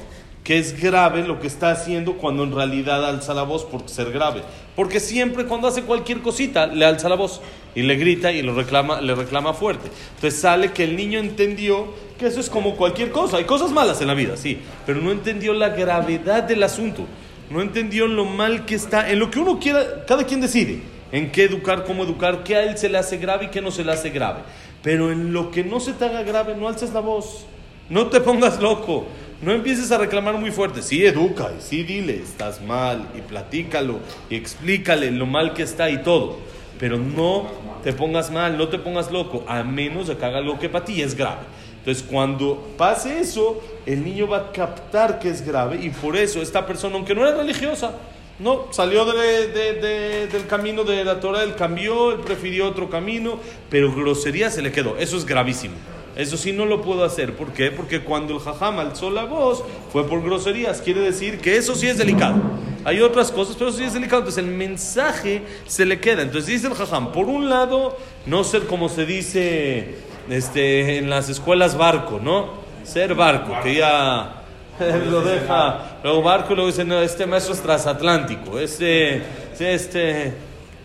que 0.44 0.58
es 0.58 0.80
grave 0.80 1.26
lo 1.26 1.40
que 1.40 1.46
está 1.46 1.70
haciendo 1.70 2.18
cuando 2.18 2.44
en 2.44 2.54
realidad 2.54 3.04
alza 3.04 3.32
la 3.32 3.44
voz 3.44 3.64
por 3.64 3.88
ser 3.88 4.12
grave. 4.12 4.42
Porque 4.76 5.00
siempre 5.00 5.46
cuando 5.46 5.68
hace 5.68 5.82
cualquier 5.82 6.20
cosita 6.20 6.66
le 6.66 6.84
alza 6.84 7.08
la 7.08 7.16
voz 7.16 7.40
y 7.74 7.82
le 7.82 7.96
grita 7.96 8.30
y 8.30 8.42
lo 8.42 8.54
reclama, 8.54 9.00
le 9.00 9.14
reclama 9.14 9.54
fuerte. 9.54 9.88
Entonces 10.16 10.38
sale 10.38 10.72
que 10.72 10.84
el 10.84 10.96
niño 10.96 11.18
entendió 11.18 11.94
que 12.18 12.26
eso 12.26 12.40
es 12.40 12.50
como 12.50 12.76
cualquier 12.76 13.10
cosa. 13.10 13.38
Hay 13.38 13.44
cosas 13.44 13.72
malas 13.72 14.02
en 14.02 14.06
la 14.06 14.14
vida, 14.14 14.36
sí, 14.36 14.58
pero 14.84 15.00
no 15.00 15.10
entendió 15.12 15.54
la 15.54 15.70
gravedad 15.70 16.42
del 16.42 16.62
asunto 16.62 17.06
no 17.50 17.60
entendió 17.60 18.06
lo 18.06 18.24
mal 18.24 18.64
que 18.64 18.74
está, 18.74 19.10
en 19.10 19.18
lo 19.18 19.30
que 19.30 19.38
uno 19.38 19.58
quiera, 19.58 20.04
cada 20.06 20.24
quien 20.24 20.40
decide, 20.40 20.82
en 21.12 21.30
qué 21.30 21.44
educar, 21.44 21.84
cómo 21.84 22.04
educar, 22.04 22.42
qué 22.42 22.56
a 22.56 22.64
él 22.64 22.78
se 22.78 22.88
le 22.88 22.98
hace 22.98 23.18
grave 23.18 23.46
y 23.46 23.48
qué 23.48 23.60
no 23.60 23.70
se 23.70 23.84
le 23.84 23.92
hace 23.92 24.10
grave. 24.10 24.40
Pero 24.82 25.10
en 25.12 25.32
lo 25.32 25.50
que 25.50 25.64
no 25.64 25.80
se 25.80 25.92
te 25.92 26.04
haga 26.04 26.22
grave, 26.22 26.54
no 26.56 26.68
alces 26.68 26.92
la 26.92 27.00
voz, 27.00 27.46
no 27.88 28.08
te 28.08 28.20
pongas 28.20 28.60
loco, 28.60 29.06
no 29.40 29.52
empieces 29.52 29.92
a 29.92 29.98
reclamar 29.98 30.36
muy 30.38 30.50
fuerte. 30.50 30.82
Sí, 30.82 31.04
educa, 31.04 31.50
y 31.56 31.62
sí, 31.62 31.82
dile, 31.82 32.16
estás 32.16 32.62
mal, 32.62 33.08
y 33.16 33.20
platícalo, 33.20 34.00
y 34.30 34.36
explícale 34.36 35.10
lo 35.10 35.26
mal 35.26 35.52
que 35.52 35.62
está 35.62 35.90
y 35.90 36.02
todo. 36.02 36.38
Pero 36.78 36.98
no 36.98 37.48
te 37.82 37.92
pongas 37.92 38.30
mal, 38.30 38.58
no 38.58 38.68
te 38.68 38.78
pongas 38.78 39.10
loco, 39.10 39.44
a 39.46 39.62
menos 39.62 40.08
de 40.08 40.16
que 40.16 40.24
haga 40.24 40.38
algo 40.38 40.58
que 40.58 40.68
para 40.68 40.84
ti 40.84 41.02
es 41.02 41.14
grave. 41.14 41.42
Entonces, 41.84 42.02
cuando 42.10 42.66
pase 42.78 43.20
eso, 43.20 43.60
el 43.84 44.02
niño 44.02 44.26
va 44.26 44.38
a 44.38 44.52
captar 44.52 45.18
que 45.18 45.28
es 45.28 45.44
grave 45.46 45.78
y 45.82 45.90
por 45.90 46.16
eso 46.16 46.40
esta 46.40 46.66
persona, 46.66 46.94
aunque 46.96 47.14
no 47.14 47.26
era 47.26 47.36
religiosa, 47.36 47.92
no, 48.38 48.68
salió 48.72 49.04
de- 49.04 49.48
de- 49.48 49.74
de- 49.74 50.26
del 50.28 50.46
camino 50.46 50.82
de 50.84 51.04
la 51.04 51.20
Torah, 51.20 51.42
él 51.42 51.54
cambió, 51.56 52.12
él 52.12 52.20
prefirió 52.20 52.66
otro 52.68 52.88
camino, 52.88 53.38
pero 53.68 53.94
grosería 53.94 54.50
se 54.50 54.62
le 54.62 54.72
quedó. 54.72 54.96
Eso 54.96 55.18
es 55.18 55.26
gravísimo. 55.26 55.74
Eso 56.16 56.36
sí 56.36 56.52
no 56.52 56.64
lo 56.64 56.80
puedo 56.80 57.04
hacer. 57.04 57.34
¿Por 57.34 57.52
qué? 57.52 57.70
Porque 57.70 58.00
cuando 58.00 58.34
el 58.34 58.40
jajam 58.40 58.78
alzó 58.78 59.10
la 59.10 59.24
voz 59.24 59.62
fue 59.92 60.06
por 60.06 60.22
groserías. 60.22 60.80
Quiere 60.80 61.00
decir 61.00 61.38
que 61.38 61.56
eso 61.56 61.74
sí 61.74 61.86
es 61.88 61.98
delicado. 61.98 62.36
Hay 62.84 63.00
otras 63.00 63.30
cosas, 63.32 63.56
pero 63.56 63.68
eso 63.70 63.78
sí 63.78 63.84
es 63.84 63.92
delicado. 63.94 64.20
Entonces 64.22 64.42
el 64.44 64.50
mensaje 64.50 65.42
se 65.66 65.84
le 65.84 66.00
queda. 66.00 66.22
Entonces 66.22 66.46
dice 66.46 66.68
el 66.68 66.74
jajam, 66.74 67.12
por 67.12 67.26
un 67.26 67.48
lado, 67.50 67.96
no 68.26 68.42
ser 68.44 68.66
como 68.68 68.88
se 68.88 69.04
dice 69.06 69.96
este, 70.28 70.98
en 70.98 71.10
las 71.10 71.28
escuelas 71.28 71.76
barco, 71.76 72.20
¿no? 72.22 72.64
Ser 72.84 73.14
barco, 73.14 73.54
que 73.62 73.76
ya 73.76 74.42
lo 75.10 75.22
deja, 75.22 75.98
luego 76.02 76.22
barco, 76.22 76.54
luego 76.54 76.70
dice, 76.70 76.84
no, 76.84 77.00
este 77.00 77.26
maestro 77.26 77.54
es 77.54 77.60
transatlántico, 77.60 78.58
este, 78.58 79.22
este, 79.58 80.32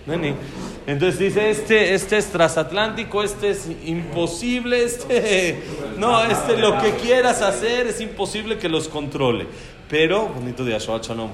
neni. 0.05 0.33
Entonces 0.87 1.19
dice, 1.19 1.49
este, 1.49 1.93
este 1.93 2.17
es 2.17 2.31
transatlántico, 2.31 3.21
este 3.21 3.51
es 3.51 3.69
imposible, 3.85 4.83
este, 4.83 5.61
no, 5.97 6.23
este 6.23 6.57
lo 6.57 6.79
que 6.79 6.93
quieras 6.93 7.41
hacer 7.41 7.87
es 7.87 8.01
imposible 8.01 8.57
que 8.57 8.69
los 8.69 8.87
controle. 8.87 9.47
Pero, 9.89 10.27
bonito 10.27 10.63
día, 10.63 10.77
Shabbat 10.77 11.07
Shalom. 11.07 11.31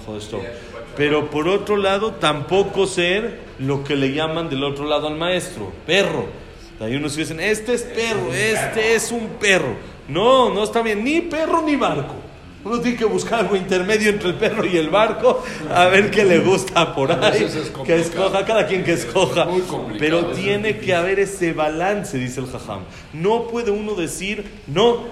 Pero 0.95 1.29
por 1.29 1.49
otro 1.49 1.75
lado, 1.75 2.13
tampoco 2.13 2.87
ser 2.87 3.41
lo 3.59 3.83
que 3.83 3.97
le 3.97 4.13
llaman 4.13 4.49
del 4.49 4.63
otro 4.63 4.85
lado 4.85 5.07
al 5.07 5.15
maestro, 5.15 5.71
perro. 5.85 6.44
Hay 6.79 6.95
unos 6.95 7.13
que 7.13 7.21
dicen, 7.21 7.39
este 7.39 7.73
es 7.73 7.83
perro, 7.83 8.33
este 8.33 8.95
es 8.95 9.11
un 9.11 9.27
perro. 9.39 9.75
No, 10.07 10.53
no 10.53 10.63
está 10.63 10.81
bien, 10.81 11.03
ni 11.03 11.21
perro 11.21 11.61
ni 11.61 11.75
barco. 11.75 12.15
Uno 12.65 12.79
tiene 12.81 12.97
que 12.97 13.05
buscar 13.05 13.41
algo 13.41 13.55
intermedio 13.55 14.09
entre 14.09 14.29
el 14.29 14.35
perro 14.35 14.65
y 14.65 14.75
el 14.75 14.89
barco, 14.89 15.43
a 15.71 15.85
ver 15.85 16.09
qué 16.09 16.25
le 16.25 16.39
gusta 16.39 16.95
por 16.95 17.11
ahí, 17.11 17.43
es 17.43 17.71
que 17.85 17.95
escoja, 17.95 18.43
cada 18.43 18.65
quien 18.65 18.83
que 18.83 18.93
escoja. 18.93 19.47
Pero 19.99 20.31
tiene 20.31 20.79
que 20.79 20.95
haber 20.95 21.19
ese 21.19 21.53
balance, 21.53 22.17
dice 22.17 22.39
el 22.39 22.47
jajam. 22.47 22.79
No 23.13 23.47
puede 23.49 23.69
uno 23.69 23.93
decir, 23.93 24.45
no, 24.65 25.03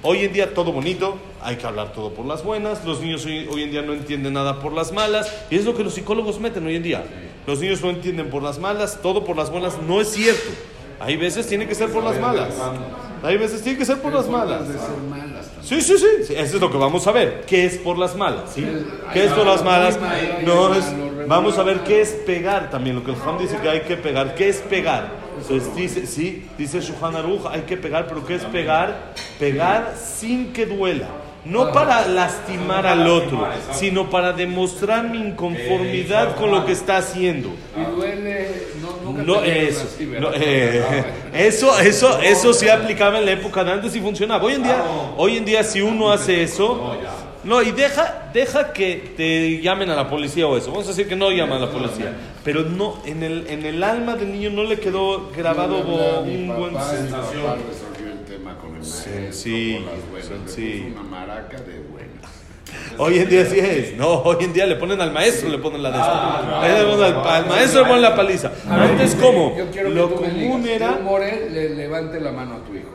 hoy 0.00 0.20
en 0.20 0.32
día 0.32 0.54
todo 0.54 0.72
bonito, 0.72 1.18
hay 1.42 1.56
que 1.56 1.66
hablar 1.66 1.92
todo 1.92 2.14
por 2.14 2.24
las 2.24 2.42
buenas, 2.42 2.82
los 2.86 3.02
niños 3.02 3.26
hoy, 3.26 3.46
hoy 3.52 3.64
en 3.64 3.70
día 3.70 3.82
no 3.82 3.92
entienden 3.92 4.32
nada 4.32 4.60
por 4.60 4.72
las 4.72 4.90
malas, 4.90 5.30
y 5.50 5.56
es 5.56 5.66
lo 5.66 5.76
que 5.76 5.84
los 5.84 5.92
psicólogos 5.92 6.40
meten 6.40 6.66
hoy 6.66 6.76
en 6.76 6.82
día. 6.82 7.04
Los 7.46 7.60
niños 7.60 7.82
no 7.82 7.90
entienden 7.90 8.30
por 8.30 8.42
las 8.42 8.58
malas, 8.58 9.02
todo 9.02 9.26
por 9.26 9.36
las 9.36 9.50
buenas, 9.50 9.76
no 9.86 10.00
es 10.00 10.08
cierto. 10.08 10.50
Hay 11.00 11.16
veces 11.16 11.46
tiene 11.46 11.66
que 11.66 11.74
ser 11.74 11.90
por 11.90 12.02
las 12.02 12.18
malas. 12.20 12.54
Hay 13.22 13.38
veces 13.38 13.62
tiene 13.62 13.78
que 13.78 13.84
ser 13.84 13.98
por 14.00 14.12
las 14.12 14.28
malas. 14.28 14.62
Sí, 15.62 15.80
sí, 15.80 15.96
sí, 15.96 16.34
eso 16.34 16.56
es 16.56 16.60
lo 16.60 16.70
que 16.70 16.76
vamos 16.76 17.06
a 17.06 17.12
ver. 17.12 17.44
¿Qué 17.46 17.64
es 17.64 17.78
por 17.78 17.96
las 17.96 18.14
malas? 18.14 18.52
¿sí? 18.54 18.66
¿Qué 19.12 19.24
es 19.24 19.32
por 19.32 19.46
las 19.46 19.64
malas? 19.64 19.98
No 20.44 20.74
es. 20.74 20.84
Vamos 21.26 21.56
a 21.56 21.62
ver 21.62 21.80
qué 21.84 22.02
es 22.02 22.10
pegar 22.10 22.70
también. 22.70 22.96
Lo 22.96 23.04
que 23.04 23.12
el 23.12 23.16
Juan 23.16 23.38
dice 23.38 23.56
que 23.56 23.68
hay 23.68 23.80
que 23.80 23.96
pegar. 23.96 24.34
¿Qué 24.34 24.50
es 24.50 24.58
pegar? 24.58 25.24
Entonces 25.40 25.74
dice, 25.74 26.06
sí, 26.06 26.48
dice 26.56 26.80
Shuhan 26.80 27.16
Aruch, 27.16 27.46
hay 27.50 27.62
que 27.62 27.76
pegar, 27.76 28.06
pero 28.06 28.24
¿qué 28.24 28.36
es 28.36 28.44
pegar? 28.44 29.14
Pegar 29.38 29.94
sin 29.96 30.52
que 30.52 30.66
duela. 30.66 31.08
No 31.44 31.72
para 31.72 32.06
lastimar 32.06 32.86
al 32.86 33.06
otro, 33.06 33.46
sino 33.72 34.08
para 34.08 34.32
demostrar 34.32 35.10
mi 35.10 35.18
inconformidad 35.18 36.36
con 36.36 36.50
lo 36.50 36.64
que 36.64 36.72
está 36.72 36.96
haciendo. 36.96 37.50
Y 37.76 37.94
duele, 37.94 38.48
no, 38.80 39.12
nunca 39.12 39.44
eso, 39.44 39.86
no, 40.20 40.30
eh, 40.34 40.82
Ah, 41.34 41.38
eso, 41.38 41.78
eso, 41.78 42.18
eso 42.20 42.52
sí 42.52 42.68
aplicaba 42.68 43.18
en 43.18 43.26
la 43.26 43.32
época 43.32 43.62
de 43.64 43.72
antes 43.72 43.94
y 43.94 44.00
funcionaba. 44.00 44.44
Hoy 44.44 44.54
en 44.54 44.62
día, 44.62 44.82
hoy 45.16 45.36
en 45.36 45.44
día 45.44 45.64
si 45.64 45.82
uno 45.82 46.10
hace 46.10 46.42
eso, 46.42 46.96
no 47.44 47.60
y 47.60 47.72
deja, 47.72 48.30
deja 48.32 48.72
que 48.72 49.12
te 49.16 49.60
llamen 49.60 49.90
a 49.90 49.96
la 49.96 50.08
policía 50.08 50.46
o 50.46 50.56
eso. 50.56 50.70
Vamos 50.70 50.86
a 50.86 50.90
decir 50.90 51.08
que 51.08 51.16
no 51.16 51.30
llaman 51.30 51.58
a 51.62 51.66
la 51.66 51.70
policía, 51.70 52.12
pero 52.42 52.62
no 52.62 53.02
en 53.04 53.22
el, 53.22 53.46
en 53.48 53.66
el 53.66 53.82
alma 53.84 54.16
del 54.16 54.32
niño 54.32 54.50
no 54.50 54.64
le 54.64 54.78
quedó 54.78 55.30
grabado 55.36 55.78
un 56.22 56.48
buen 56.56 56.72
sensación. 56.72 57.58
Tema 58.54 58.60
con 58.60 58.70
el 58.70 58.80
maestro, 58.80 59.12
Sencillo, 59.12 59.84
por 59.84 59.92
las 59.92 60.10
buenas. 60.10 60.30
Le 60.30 60.36
sencillo. 60.36 60.84
puso 60.88 61.00
una 61.00 61.10
maraca 61.10 61.56
de 61.58 61.78
buenas. 61.80 62.44
Hoy 62.98 63.18
en 63.18 63.28
día 63.28 63.46
sí 63.46 63.58
es. 63.58 63.96
No, 63.96 64.08
hoy 64.22 64.36
en 64.44 64.52
día 64.52 64.66
le 64.66 64.76
ponen 64.76 65.00
al 65.00 65.12
maestro, 65.12 65.48
le 65.48 65.58
ponen 65.58 65.82
la 65.82 65.90
de. 65.90 65.98
Ahí 65.98 66.78
le 66.82 66.90
ponen 66.90 67.04
al, 67.04 67.26
al 67.28 67.46
maestro 67.46 67.82
le 67.82 67.86
ponen 67.86 68.02
la 68.02 68.16
paliza. 68.16 68.52
Antes, 68.68 69.14
¿cómo? 69.16 69.54
Yo 69.56 69.70
quiero 69.70 69.90
que 69.90 69.94
Lo 69.94 70.08
tú 70.08 70.22
me 70.22 70.28
común 70.28 70.62
digas, 70.62 70.76
era. 70.76 70.98
More 71.02 71.50
le 71.50 71.68
levante 71.74 72.20
la 72.20 72.32
mano 72.32 72.56
a 72.56 72.64
tu 72.64 72.74
hijo. 72.74 72.88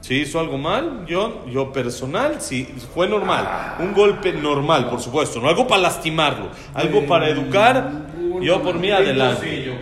Si 0.00 0.16
hizo 0.16 0.38
algo 0.38 0.58
mal, 0.58 1.06
yo, 1.06 1.46
yo 1.46 1.72
personal, 1.72 2.42
sí, 2.42 2.74
fue 2.92 3.08
normal. 3.08 3.76
Un 3.78 3.94
golpe 3.94 4.32
normal, 4.32 4.90
por 4.90 5.00
supuesto. 5.00 5.40
No 5.40 5.48
algo 5.48 5.66
para 5.66 5.80
lastimarlo. 5.80 6.48
Algo 6.74 7.06
para 7.06 7.28
educar. 7.28 7.90
Yo 8.42 8.60
por 8.62 8.74
mí 8.74 8.90
adelante. 8.90 9.72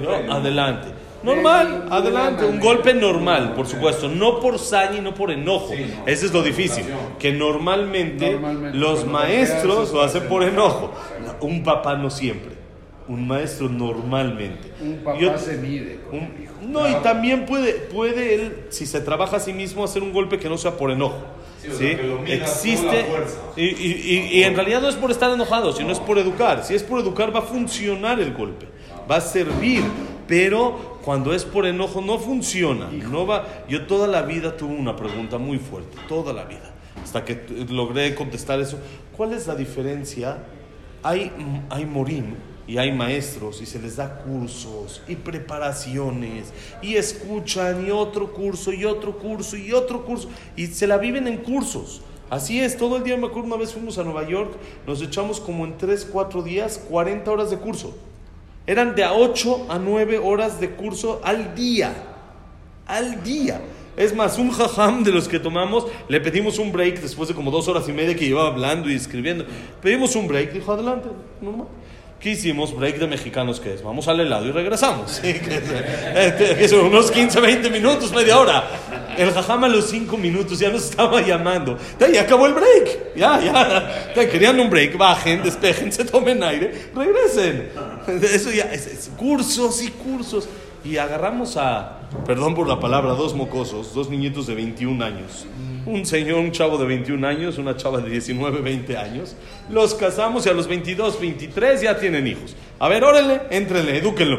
Yo 0.00 0.32
adelante. 0.32 0.97
Normal, 1.22 1.86
adelante. 1.90 2.44
Un 2.44 2.60
golpe 2.60 2.94
normal, 2.94 3.54
por 3.54 3.66
supuesto. 3.66 4.08
No 4.08 4.40
por 4.40 4.58
saña 4.58 4.98
y 4.98 5.00
no 5.00 5.14
por 5.14 5.30
enojo. 5.30 5.72
Ese 6.06 6.26
es 6.26 6.32
lo 6.32 6.42
difícil. 6.42 6.84
Que 7.18 7.32
normalmente, 7.32 8.30
Normalmente, 8.32 8.78
los 8.78 9.06
maestros 9.06 9.92
lo 9.92 10.02
hacen 10.02 10.24
por 10.28 10.42
enojo. 10.42 10.92
Un 11.40 11.62
papá 11.64 11.96
no 11.96 12.10
siempre. 12.10 12.56
Un 13.08 13.26
maestro 13.26 13.68
normalmente. 13.68 14.70
Un 14.82 14.98
papá 14.98 15.18
Yo- 15.18 15.38
se 15.38 15.56
mide 15.56 15.98
con 16.10 16.18
un- 16.18 16.24
el 16.36 16.42
hijo. 16.44 16.52
no, 16.68 16.88
y 16.88 16.94
también 16.96 17.46
puede, 17.46 17.72
puede 17.72 18.34
él, 18.34 18.56
si 18.68 18.84
se 18.86 19.00
trabaja 19.00 19.36
a 19.36 19.40
sí 19.40 19.54
mismo, 19.54 19.82
hacer 19.82 20.02
un 20.02 20.12
golpe 20.12 20.38
que 20.38 20.48
no 20.48 20.58
sea 20.58 20.72
por 20.76 20.90
enojo. 20.90 21.16
Sí, 21.62 21.68
¿sí? 21.76 21.96
Existe. 22.26 23.06
Y, 23.56 23.64
y- 23.64 24.02
y- 24.34 24.38
y 24.40 24.42
en 24.44 24.54
realidad 24.54 24.80
no 24.82 24.88
es 24.90 24.94
por 24.94 25.10
estar 25.10 25.30
enojado, 25.32 25.72
sino 25.72 25.90
es 25.90 25.98
por 25.98 26.18
educar. 26.18 26.62
Si 26.64 26.74
es 26.74 26.82
por 26.82 27.00
educar, 27.00 27.34
va 27.34 27.40
a 27.40 27.42
funcionar 27.42 28.20
el 28.20 28.32
golpe, 28.34 28.66
va 29.10 29.16
a 29.16 29.20
servir. 29.20 29.82
Pero 30.28 30.97
cuando 31.08 31.32
es 31.32 31.46
por 31.46 31.64
enojo, 31.64 32.02
no 32.02 32.18
funciona. 32.18 32.90
No 32.90 33.26
va. 33.26 33.64
Yo 33.66 33.86
toda 33.86 34.06
la 34.06 34.20
vida 34.20 34.58
tuve 34.58 34.74
una 34.74 34.94
pregunta 34.94 35.38
muy 35.38 35.58
fuerte, 35.58 35.96
toda 36.06 36.34
la 36.34 36.44
vida, 36.44 36.70
hasta 37.02 37.24
que 37.24 37.46
logré 37.70 38.14
contestar 38.14 38.60
eso. 38.60 38.78
¿Cuál 39.16 39.32
es 39.32 39.46
la 39.46 39.54
diferencia? 39.54 40.36
Hay, 41.02 41.32
hay 41.70 41.86
morim 41.86 42.34
y 42.66 42.76
hay 42.76 42.92
maestros 42.92 43.62
y 43.62 43.64
se 43.64 43.78
les 43.78 43.96
da 43.96 44.18
cursos 44.18 45.00
y 45.08 45.16
preparaciones 45.16 46.52
y 46.82 46.96
escuchan 46.96 47.86
y 47.86 47.90
otro 47.90 48.30
curso 48.30 48.70
y 48.70 48.84
otro 48.84 49.16
curso 49.18 49.56
y 49.56 49.72
otro 49.72 50.04
curso 50.04 50.28
y 50.56 50.66
se 50.66 50.86
la 50.86 50.98
viven 50.98 51.26
en 51.26 51.38
cursos. 51.38 52.02
Así 52.28 52.60
es, 52.60 52.76
todo 52.76 52.98
el 52.98 53.04
día 53.04 53.16
me 53.16 53.28
acuerdo 53.28 53.46
una 53.46 53.56
vez 53.56 53.72
fuimos 53.72 53.96
a 53.96 54.04
Nueva 54.04 54.28
York, 54.28 54.52
nos 54.86 55.00
echamos 55.00 55.40
como 55.40 55.64
en 55.64 55.78
3, 55.78 56.06
4 56.12 56.42
días 56.42 56.84
40 56.86 57.30
horas 57.30 57.48
de 57.48 57.56
curso. 57.56 57.96
Eran 58.68 58.94
de 58.94 59.02
a 59.02 59.14
8 59.14 59.66
a 59.70 59.78
9 59.78 60.18
horas 60.18 60.60
de 60.60 60.72
curso 60.72 61.22
al 61.24 61.54
día. 61.54 61.90
Al 62.86 63.24
día. 63.24 63.62
Es 63.96 64.14
más, 64.14 64.38
un 64.38 64.50
jajam 64.50 65.02
de 65.02 65.10
los 65.10 65.26
que 65.26 65.40
tomamos, 65.40 65.86
le 66.06 66.20
pedimos 66.20 66.58
un 66.58 66.70
break 66.70 67.00
después 67.00 67.30
de 67.30 67.34
como 67.34 67.50
dos 67.50 67.66
horas 67.66 67.88
y 67.88 67.92
media 67.94 68.14
que 68.14 68.26
llevaba 68.26 68.50
hablando 68.50 68.90
y 68.90 68.94
escribiendo. 68.94 69.46
Pedimos 69.80 70.14
un 70.16 70.28
break, 70.28 70.52
dijo, 70.52 70.70
adelante, 70.70 71.08
normal. 71.40 71.66
¿Qué 72.20 72.30
hicimos? 72.30 72.74
Break 72.74 72.98
de 72.98 73.06
mexicanos, 73.06 73.60
¿qué 73.60 73.74
es? 73.74 73.82
Vamos 73.82 74.08
al 74.08 74.18
helado 74.18 74.44
y 74.46 74.50
regresamos. 74.50 75.20
Sí, 75.22 75.34
que 75.34 75.54
es, 75.54 76.54
que 76.56 76.68
son 76.68 76.86
unos 76.86 77.12
15, 77.12 77.40
20 77.40 77.70
minutos, 77.70 78.12
media 78.12 78.40
hora. 78.40 78.64
El 79.16 79.30
jajam 79.30 79.62
a 79.62 79.68
los 79.68 79.88
5 79.88 80.16
minutos 80.16 80.58
ya 80.58 80.70
nos 80.70 80.90
estaba 80.90 81.20
llamando. 81.20 81.78
Ya, 82.12 82.22
acabó 82.22 82.46
el 82.46 82.54
break. 82.54 83.14
Ya, 83.14 83.40
ya. 83.40 84.12
Ya, 84.16 84.28
Querían 84.28 84.58
un 84.58 84.68
break, 84.68 84.96
bajen, 84.96 85.44
despejen, 85.44 85.92
se 85.92 86.04
tomen 86.04 86.42
aire, 86.42 86.90
regresen. 86.92 87.68
Eso 88.20 88.50
ya, 88.50 88.64
es 88.64 89.10
cursos 89.16 89.80
y 89.84 89.88
cursos. 89.88 90.48
Y 90.84 90.96
agarramos 90.96 91.56
a, 91.56 91.97
perdón 92.26 92.54
por 92.54 92.66
la 92.68 92.80
palabra, 92.80 93.12
dos 93.12 93.34
mocosos, 93.34 93.94
dos 93.94 94.08
niñitos 94.10 94.46
de 94.46 94.54
21 94.54 95.04
años. 95.04 95.46
Un 95.86 96.04
señor, 96.04 96.38
un 96.40 96.52
chavo 96.52 96.76
de 96.78 96.86
21 96.86 97.26
años, 97.26 97.56
una 97.58 97.76
chava 97.76 98.00
de 98.00 98.10
19, 98.10 98.60
20 98.60 98.96
años. 98.96 99.36
Los 99.70 99.94
casamos 99.94 100.44
y 100.46 100.48
a 100.48 100.52
los 100.52 100.66
22, 100.68 101.18
23 101.20 101.80
ya 101.80 101.98
tienen 101.98 102.26
hijos. 102.26 102.54
A 102.78 102.88
ver, 102.88 103.04
órale, 103.04 103.42
éntrenle, 103.50 103.96
edúquenlo. 103.98 104.38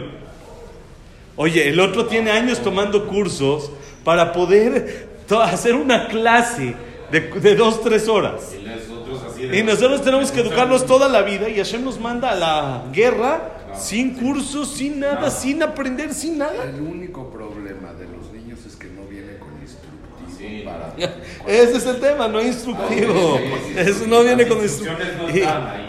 Oye, 1.36 1.70
el 1.70 1.80
otro 1.80 2.06
tiene 2.08 2.32
años 2.32 2.60
tomando 2.60 3.08
cursos 3.08 3.72
para 4.04 4.34
poder 4.34 5.10
hacer 5.44 5.74
una 5.76 6.08
clase 6.08 6.76
de, 7.12 7.20
de 7.22 7.56
dos, 7.56 7.82
tres 7.82 8.08
horas. 8.08 8.54
Y 8.60 8.64
nosotros 8.68 9.24
así 9.32 9.46
de- 9.48 9.58
Y 9.60 9.64
nosotros 9.64 10.02
tenemos 10.04 10.32
que 10.32 10.42
educarlos 10.42 10.86
toda 10.86 11.08
la 11.08 11.22
vida 11.22 11.48
y 11.50 11.56
Hashem 11.56 11.84
nos 11.84 12.00
manda 12.00 12.32
a 12.32 12.36
la 12.36 12.84
guerra 12.92 13.56
sin 13.76 14.16
cursos, 14.16 14.70
sin 14.72 15.00
nada, 15.00 15.30
sin 15.32 15.64
aprender, 15.64 16.14
sin 16.14 16.38
nada. 16.40 16.64
El 16.66 16.82
único 16.82 17.30
problema 17.32 17.94
de 17.94 18.06
los 18.08 18.32
niños 18.34 18.60
es 18.68 18.76
que 18.76 18.88
no 18.88 19.04
vienen 19.10 19.38
con 19.40 19.50
instructivo. 19.62 20.38
Sí, 20.38 20.49
para. 20.64 20.94
Ese 21.48 21.78
es 21.78 21.86
el 21.86 22.00
tema, 22.00 22.28
no 22.28 22.42
instructivo. 22.42 23.40
Eso 23.76 24.08
no 24.08 24.24
viene 24.24 24.48
con 24.48 24.62
instrucciones. 24.62 25.08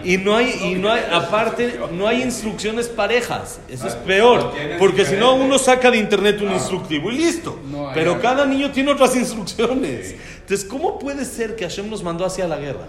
Y, 0.04 0.14
y 0.14 0.16
no 0.18 0.36
hay, 0.36 0.50
y 0.62 0.74
no 0.74 0.90
hay, 0.90 1.02
aparte, 1.10 1.78
no 1.92 2.06
hay 2.06 2.22
instrucciones 2.22 2.88
parejas. 2.88 3.60
Eso 3.68 3.86
es 3.86 3.94
peor. 3.94 4.52
Porque 4.78 5.04
si 5.04 5.16
no, 5.16 5.34
uno 5.34 5.58
saca 5.58 5.90
de 5.90 5.98
internet 5.98 6.40
un 6.40 6.52
instructivo 6.52 7.10
y 7.10 7.18
listo. 7.18 7.58
Pero 7.94 8.20
cada 8.20 8.46
niño 8.46 8.70
tiene 8.70 8.92
otras 8.92 9.16
instrucciones. 9.16 10.14
Entonces, 10.40 10.64
¿cómo 10.66 10.98
puede 10.98 11.24
ser 11.24 11.56
que 11.56 11.64
Hashem 11.64 11.88
nos 11.88 12.02
mandó 12.02 12.24
hacia 12.24 12.46
la 12.48 12.58
guerra? 12.58 12.88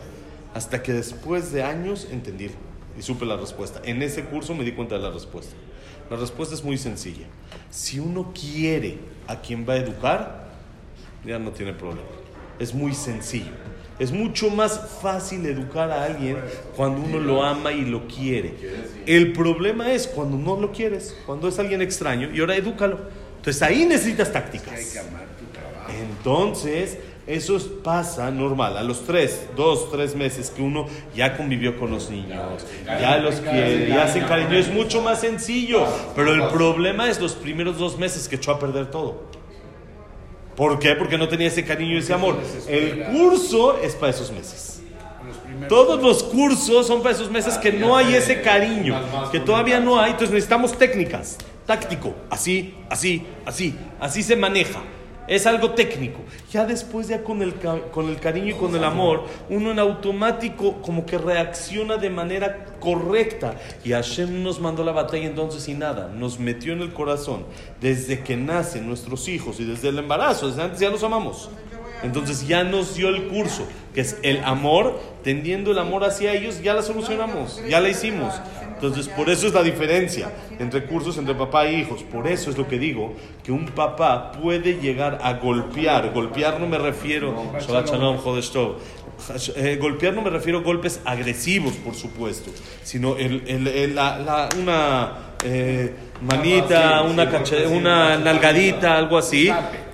Hasta 0.54 0.82
que 0.84 0.94
después 0.94 1.52
de 1.52 1.64
años 1.64 2.08
entendí 2.12 2.50
y 2.98 3.02
supe 3.02 3.26
la 3.26 3.38
respuesta. 3.38 3.82
En 3.86 4.02
ese 4.02 4.24
curso 4.26 4.54
me 4.54 4.64
di 4.64 4.74
cuenta 4.74 4.96
de 4.96 5.02
la 5.02 5.12
respuesta. 5.12 5.54
La 6.10 6.18
respuesta 6.18 6.54
es 6.54 6.64
muy 6.64 6.78
sencilla. 6.78 7.26
Si 7.70 8.00
uno 8.00 8.34
quiere 8.34 8.98
a 9.28 9.40
quien 9.40 9.66
va 9.68 9.74
a 9.74 9.78
educar, 9.78 10.41
ya 11.26 11.40
no 11.40 11.52
tiene 11.52 11.74
problema. 11.74 12.08
Es 12.60 12.74
muy 12.74 12.94
sencillo. 12.94 13.52
Es 14.00 14.12
mucho 14.12 14.50
más 14.50 14.80
fácil 15.02 15.46
educar 15.46 15.92
a 15.92 16.06
alguien 16.06 16.38
cuando 16.76 17.02
uno 17.02 17.20
lo 17.20 17.44
ama 17.44 17.72
y 17.72 17.82
lo 17.86 18.08
quiere. 18.08 18.56
El 19.06 19.32
problema 19.34 19.92
es 19.92 20.08
cuando 20.08 20.38
no 20.38 20.60
lo 20.60 20.72
quieres, 20.72 21.16
cuando 21.26 21.48
es 21.48 21.60
alguien 21.60 21.82
extraño 21.82 22.30
y 22.34 22.40
ahora 22.40 22.56
edúcalo. 22.56 23.00
Entonces 23.38 23.62
ahí 23.62 23.86
necesitas 23.86 24.32
tácticas. 24.32 24.74
Entonces, 26.02 26.98
eso 27.28 27.58
es- 27.58 27.64
pasa 27.64 28.32
normal. 28.32 28.78
A 28.78 28.84
los 28.84 29.04
tres, 29.06 29.48
dos, 29.56 29.92
tres 29.92 30.16
meses 30.16 30.50
que 30.50 30.62
uno 30.62 30.88
ya 31.16 31.38
convivió 31.38 31.78
con 31.78 31.92
los 31.92 32.10
niños, 32.10 32.66
ya 32.86 33.18
los 33.18 33.36
quiere, 33.36 33.88
ya 33.90 34.08
se 34.08 34.20
encariñó, 34.20 34.54
es 34.58 34.70
mucho 34.72 35.02
más 35.02 35.22
sencillo. 35.22 35.86
Pero 36.16 36.34
el 36.34 36.48
problema 36.50 37.10
es 37.10 37.20
los 37.20 37.34
primeros 37.34 37.78
dos 37.78 37.98
meses 38.00 38.28
que 38.28 38.36
echó 38.38 38.52
a 38.52 38.60
perder 38.60 38.90
todo. 38.90 39.30
¿Por 40.56 40.80
qué? 40.80 40.96
Porque 40.96 41.18
no 41.18 41.28
tenía 41.28 41.48
ese 41.48 41.64
cariño 41.64 41.96
y 41.96 41.98
ese 42.00 42.14
amor. 42.14 42.38
El 42.68 43.06
curso 43.06 43.78
es 43.82 43.96
para 43.96 44.12
esos 44.12 44.32
meses. 44.32 44.82
Todos 45.68 46.02
los 46.02 46.24
cursos 46.24 46.88
son 46.88 47.02
para 47.02 47.16
esos 47.16 47.30
meses 47.30 47.58
que 47.58 47.72
no 47.72 47.96
hay 47.96 48.16
ese 48.16 48.42
cariño, 48.42 49.00
que 49.32 49.40
todavía 49.40 49.80
no 49.80 50.00
hay, 50.00 50.12
entonces 50.12 50.34
necesitamos 50.34 50.78
técnicas, 50.78 51.38
táctico, 51.66 52.16
así, 52.30 52.76
así, 52.90 53.26
así, 53.46 53.76
así 54.00 54.24
se 54.24 54.36
maneja. 54.36 54.82
Es 55.28 55.46
algo 55.46 55.72
técnico. 55.72 56.20
Ya 56.52 56.66
después, 56.66 57.08
ya 57.08 57.24
con 57.24 57.42
el, 57.42 57.54
con 57.56 58.10
el 58.10 58.20
cariño 58.20 58.50
y 58.50 58.54
con 58.54 58.76
el 58.76 58.84
amor, 58.84 59.26
uno 59.50 59.72
en 59.72 59.80
automático 59.80 60.82
como 60.82 61.06
que 61.06 61.18
reacciona 61.18 61.98
de 61.98 62.10
manera 62.10 62.66
correcta. 62.80 63.56
Y 63.84 63.92
Hashem 63.92 64.44
nos 64.44 64.60
mandó 64.60 64.84
la 64.84 64.92
batalla 64.92 65.26
entonces 65.26 65.68
y 65.70 65.74
nada, 65.74 66.10
nos 66.10 66.40
metió 66.40 66.74
en 66.74 66.82
el 66.82 66.94
corazón 66.94 67.46
desde 67.80 68.24
que 68.24 68.36
nacen 68.36 68.88
nuestros 68.88 69.28
hijos 69.28 69.60
y 69.60 69.66
desde 69.66 69.90
el 69.90 70.00
embarazo, 70.00 70.48
desde 70.48 70.64
antes 70.64 70.80
ya 70.80 70.90
los 70.90 71.04
amamos. 71.04 71.50
Entonces 72.04 72.48
ya 72.48 72.64
nos 72.64 72.96
dio 72.96 73.10
el 73.10 73.28
curso, 73.28 73.68
que 73.94 74.02
es 74.02 74.18
el 74.24 74.44
amor, 74.44 75.00
tendiendo 75.24 75.72
el 75.72 75.80
amor 75.80 76.04
hacia 76.04 76.34
ellos, 76.34 76.62
ya 76.62 76.74
la 76.74 76.82
solucionamos, 76.82 77.62
ya 77.70 77.80
la 77.82 77.90
hicimos. 77.90 78.34
Entonces 78.74 79.08
por 79.10 79.30
eso 79.30 79.46
es 79.46 79.54
la 79.54 79.62
diferencia 79.62 80.32
entre 80.60 80.86
cursos 80.86 81.18
entre 81.20 81.36
papá 81.36 81.66
e 81.68 81.74
hijos. 81.78 82.02
Por 82.02 82.28
eso 82.28 82.50
es 82.50 82.58
lo 82.58 82.68
que 82.68 82.80
digo, 82.80 83.14
que 83.44 83.52
un 83.52 83.68
papá 83.68 84.32
puede 84.32 84.80
llegar 84.82 85.20
a 85.22 85.34
golpear. 85.34 86.12
Golpear 86.14 86.60
no 86.60 86.66
me 86.68 86.80
refiero. 86.80 87.32
Eh, 89.56 89.78
golpear 89.80 90.16
no 90.16 90.24
me 90.24 90.32
refiero 90.32 90.60
a 90.60 90.62
golpes 90.64 91.00
agresivos, 91.06 91.74
por 91.74 91.94
supuesto, 91.94 92.50
sino 92.84 93.18
el, 93.18 93.44
el- 93.46 93.68
el- 93.68 93.94
la- 93.96 94.18
la- 94.18 94.50
una 94.60 95.12
eh, 95.44 95.94
manita, 96.22 97.04
una, 97.04 97.30
cache- 97.30 97.68
una 97.68 98.18
nalgadita, 98.18 98.98
algo 98.98 99.18
así 99.20 99.52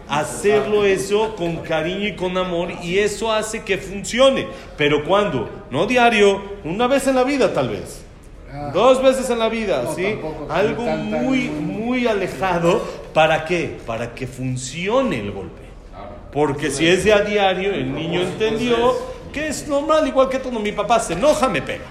hacerlo 0.10 0.86
eso 0.86 1.36
con 1.36 1.58
cariño 1.58 2.08
y 2.08 2.16
con 2.16 2.38
amor 2.38 2.70
y 2.84 3.00
eso 3.00 3.32
hace 3.32 3.64
que 3.64 3.78
funcione. 3.78 4.48
Pero 4.78 5.04
cuando, 5.06 5.50
no 5.70 5.86
diario, 5.86 6.42
una 6.64 6.88
vez 6.88 7.08
en 7.08 7.16
la 7.16 7.24
vida 7.24 7.54
tal 7.54 7.70
vez. 7.70 8.02
Ah. 8.52 8.72
Dos 8.74 9.02
veces 9.04 9.30
en 9.30 9.40
la 9.40 9.50
vida, 9.50 9.84
No, 9.84 9.94
¿sí? 9.94 10.04
tampoco, 10.04 10.48
Algo 10.52 10.86
tan, 10.86 11.12
tan, 11.12 11.24
muy, 11.26 11.50
muy- 11.50 12.08
alejado. 12.08 12.82
¿Para 13.14 13.46
qué? 13.46 13.78
Para 13.86 14.14
que 14.14 14.28
funcione 14.28 15.20
el 15.20 15.32
golpe. 15.32 15.62
Porque 16.32 16.70
si 16.70 16.88
es 16.88 17.04
de 17.04 17.14
a 17.14 17.22
diario, 17.22 17.74
el 17.74 17.94
niño 17.94 18.22
entendió 18.22 18.94
que 19.34 19.48
es 19.48 19.68
normal, 19.68 20.08
igual 20.08 20.30
que 20.30 20.38
todo. 20.40 20.60
Mi 20.60 20.72
papá 20.72 21.00
se 21.00 21.14
enoja, 21.14 21.48
me 21.50 21.62
pega. 21.62 21.84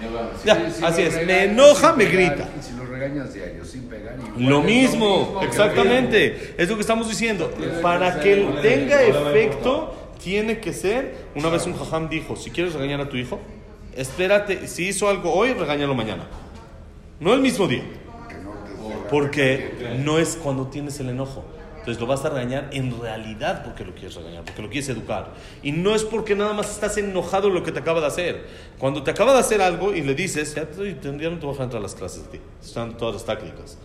Ya, 0.44 0.68
así 0.85 1.02
es, 1.02 1.26
me 1.26 1.44
enoja, 1.44 1.92
me 1.94 2.05
grita. 2.05 2.48
Lo 2.96 3.02
regañas 3.02 3.35
diario 3.35 3.64
sin 3.64 3.82
pegar, 3.82 4.16
igual 4.18 4.50
Lo 4.50 4.61
es 4.61 4.64
mismo, 4.64 5.38
que 5.40 5.46
exactamente. 5.46 6.54
Es 6.56 6.68
lo 6.68 6.76
que 6.76 6.80
estamos 6.80 7.09
diciendo. 7.09 7.52
Para 7.82 8.20
que 8.20 8.37
tenga 8.62 9.02
efecto, 9.02 9.94
tiene 10.22 10.61
que 10.61 10.72
ser. 10.72 11.26
Una 11.35 11.50
vez 11.50 11.66
un 11.66 11.76
jajam 11.76 12.09
dijo: 12.09 12.37
si 12.37 12.50
quieres 12.50 12.72
regañar 12.72 13.00
a 13.02 13.09
tu 13.09 13.16
hijo, 13.16 13.38
espérate. 13.94 14.66
Si 14.66 14.88
hizo 14.88 15.09
algo 15.09 15.32
hoy, 15.35 15.52
regáñalo 15.52 15.94
mañana. 15.94 16.26
No 17.20 17.35
el 17.35 17.40
mismo 17.40 17.68
día. 17.68 17.85
Porque 19.11 19.98
no 20.02 20.18
es 20.18 20.37
cuando 20.37 20.68
tienes 20.68 20.98
el 21.00 21.11
enojo. 21.11 21.44
Entonces 21.87 22.01
lo 22.01 22.09
vas 22.09 22.25
a 22.25 22.31
regañar 22.31 22.68
en 22.72 23.01
realidad 23.01 23.62
porque 23.62 23.85
lo 23.85 23.94
quieres 23.94 24.16
regañar, 24.16 24.42
porque 24.42 24.61
lo 24.61 24.68
quieres 24.68 24.88
educar. 24.88 25.29
Y 25.62 25.70
no 25.70 25.94
es 25.94 26.03
porque 26.03 26.35
nada 26.35 26.53
más 26.53 26.68
estás 26.68 26.96
enojado 26.96 27.46
en 27.46 27.55
lo 27.55 27.62
que 27.62 27.70
te 27.70 27.79
acaba 27.79 28.01
de 28.01 28.09
hacer. 28.09 28.44
Cuando 28.77 29.05
te 29.05 29.12
acaba 29.12 29.33
de 29.33 29.38
hacer 29.38 29.62
algo 29.62 29.94
y 29.94 30.01
le 30.01 30.16
dices, 30.16 30.53
ya, 30.57 30.66
ya 30.68 31.31
no 31.31 31.38
te 31.38 31.46
vas 31.46 31.61
a 31.61 31.62
entrar 31.62 31.79
a 31.79 31.83
las 31.85 31.94
clases 31.94 32.25
de 32.25 32.38
ti. 32.38 32.44
Están 32.61 32.96
todas 32.96 33.14
las 33.14 33.25
tácticas. 33.25 33.79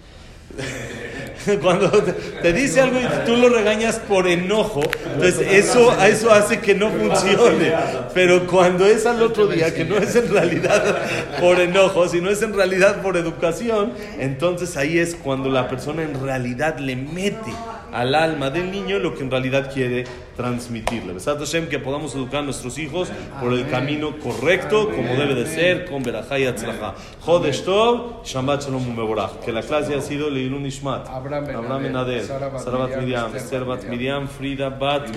Cuando 1.62 1.92
te, 1.92 2.12
te 2.12 2.54
dice 2.54 2.82
algo 2.82 3.00
y 3.00 3.26
tú 3.26 3.36
lo 3.36 3.50
regañas 3.50 4.00
por 4.00 4.28
enojo, 4.28 4.82
entonces 5.14 5.40
eso, 5.52 5.96
eso 6.02 6.32
hace 6.32 6.60
que 6.60 6.74
no 6.74 6.90
funcione. 6.90 7.72
Pero 8.16 8.48
cuando 8.48 8.86
es 8.86 9.06
al 9.06 9.22
otro 9.22 9.48
día, 9.48 9.74
que 9.74 9.86
no 9.86 9.98
es 9.98 10.16
en 10.16 10.30
realidad 10.32 11.04
por 11.40 11.60
enojo, 11.60 12.08
sino 12.08 12.32
es 12.32 12.42
en 12.42 12.54
realidad 12.54 13.02
por 13.02 13.16
educación, 13.16 13.94
entonces 14.20 14.76
ahí 14.76 14.98
es 14.98 15.16
cuando 15.16 15.50
la 15.50 15.70
persona 15.70 16.04
en 16.04 16.22
realidad 16.22 16.80
le 16.80 16.96
mete 16.96 17.54
al 17.92 18.16
alma 18.16 18.50
del 18.50 18.72
niño 18.72 19.00
lo 19.00 19.16
que 19.16 19.24
en 19.24 19.32
realidad 19.32 19.72
quiere 19.74 20.06
transmitirle. 20.36 21.14
Besat 21.14 21.40
Hashem, 21.40 21.68
que 21.68 21.80
podamos 21.80 22.16
educar 22.16 22.42
a 22.42 22.44
nuestros 22.44 22.78
hijos 22.78 23.10
por 23.40 23.54
el 23.54 23.70
camino 23.70 24.18
correcto, 24.20 24.90
como 24.90 25.14
debe 25.14 25.36
de 25.36 25.46
ser, 25.46 25.86
con 25.86 26.04
Berajá 26.04 26.40
y 26.40 26.46
Atzlaja. 26.46 26.96
Jodesh 27.22 27.64
Tov, 27.64 28.24
Shabbat 28.24 28.64
Shalom 28.64 28.88
Umeborach. 28.88 29.40
Que 29.40 29.52
la 29.52 29.62
clase 29.62 29.96
ha 29.96 30.02
sido 30.02 30.30
Leilun 30.30 30.66
Ishmat, 30.66 31.08
Abraham 31.08 31.46
Ben 31.46 31.56
Abraham 31.56 31.84
Ben 31.84 31.96
Adel, 31.96 32.16
Adel, 32.16 32.28
Sara 32.28 32.50
Bat 32.50 32.62
Sara 32.62 32.78
Bat 32.78 32.98
Miriam, 32.98 33.36
Esther 33.36 33.66
Bat 33.66 33.84
Miriam, 33.86 34.28
Frida 34.28 34.70
Bat 34.70 35.10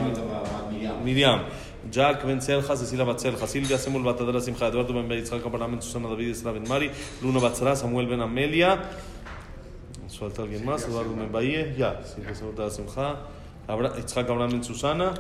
Miriam. 1.05 1.41
Bat 4.05 4.21
Adela 4.21 4.41
Simcha, 4.41 4.69
Eduardo 4.69 4.93
Ben 4.95 5.09
Ben 5.09 5.19
Yitzhak, 5.21 5.45
Abraham 5.45 5.73
Ben 5.73 5.83
Susana 5.83 6.09
David, 6.09 6.31
Esra 6.31 6.53
Ben 6.53 6.67
Mari, 6.69 6.91
Luna 7.23 7.41
Bat 7.41 7.57
Sara, 7.57 7.77
Samuel 7.77 8.07
Ben 8.07 8.21
Amelia. 8.21 8.79
¿Nos 10.15 10.21
falta 10.21 10.43
alguien 10.43 10.65
más? 10.65 10.87
Eduardo 10.87 11.17
Bahía, 11.33 11.75
ya. 11.77 12.01
Silvia 12.05 12.37
Samuel 12.37 12.55
Bat 12.57 12.71
Simcha, 12.71 13.17
Abra- 13.67 13.97
Yitzhak 13.97 14.31
Abraham 14.31 14.51
Ben 14.53 14.63
Susana, 14.63 15.13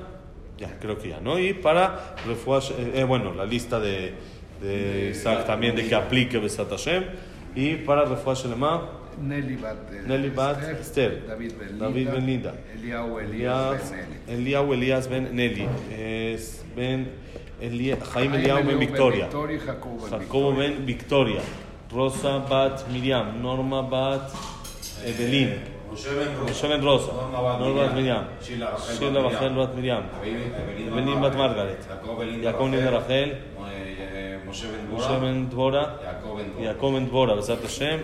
ya, 0.57 0.79
creo 0.79 0.97
que 0.99 1.09
ya, 1.09 1.19
¿no? 1.21 1.37
Y 1.37 1.53
para 1.53 2.15
eh, 2.29 2.93
eh, 2.95 3.03
bueno, 3.03 3.35
la 3.35 3.45
lista 3.45 3.81
de, 3.81 4.15
de 4.63 5.11
Isaac 5.11 5.47
también 5.47 5.75
de 5.75 5.89
que 5.89 5.97
aplique 5.97 6.39
Besat 6.39 6.71
Hashem. 6.71 7.07
Y 7.57 7.75
para 7.79 8.05
Refuash 8.05 8.45
Lema, 8.47 8.89
Nelly 9.21 9.57
Bat, 9.57 9.77
eh, 9.93 10.03
Nelly 10.07 10.31
Bat 10.31 10.63
Esther, 10.81 11.27
David 11.27 11.53
Ben 11.59 11.69
Linda, 11.71 11.85
David 11.87 12.09
Ben 12.13 12.27
Linda. 12.27 12.55
Eliyahu 12.77 13.19
Elías 13.19 13.91
Ben 13.91 13.99
Nelly. 14.27 14.41
Eliyahu 14.41 14.73
Elías 14.75 15.09
Ben 15.09 15.35
Nelly, 15.35 15.69
es 15.91 16.65
Ben 16.77 17.11
Jaime 18.13 18.37
Eliyahu 18.37 18.65
Ben 18.65 18.79
Victoria, 18.79 19.29
Jacobo. 19.29 20.55
Ben 20.55 20.87
Victoria, 20.87 21.41
Rosa 21.91 22.39
Bat 22.49 22.89
Miriam, 22.93 23.43
Norma 23.43 23.83
Bat 23.83 24.31
Evelyn, 25.04 25.50
משה 25.94 26.10
בן 26.10 26.28
רוס, 26.40 26.50
Moshe 26.62 26.64
Ben 26.64 26.82
Rosa, 26.84 27.12
נורמה 27.32 27.60
בת 27.60 27.62
Norma 27.62 27.94
Bat 27.94 27.98
Miriam, 27.98 28.46
שילה 28.46 28.70
רחל 28.76 28.94
Sheila 28.94 29.20
בת 29.20 29.32
Rachel 29.32 29.44
מרים, 29.44 29.58
Bat 29.58 29.78
Miriam, 29.80 30.20
אביב- 30.22 30.94
Evelyn 30.94 31.24
Bat 31.24 31.36
Margaret, 31.38 31.90
יעקב 31.90 32.20
בן 32.20 32.44
Jacob 32.44 32.74
Ben 32.74 32.94
Rachel, 32.94 33.30
אה, 33.64 34.38
משה 34.50 34.68
בן 34.68 34.98
Moshe 34.98 35.02
דבורה, 35.02 35.18
Ben 35.20 35.54
Dvora, 35.54 36.06
יעקב 36.06 36.92
בן 36.94 37.06
דבורה. 37.06 37.32
Jacob 37.34 37.36
Ben 37.36 37.42
Dvora, 37.42 37.42
Besat 37.44 37.66
Hashem, 37.66 38.00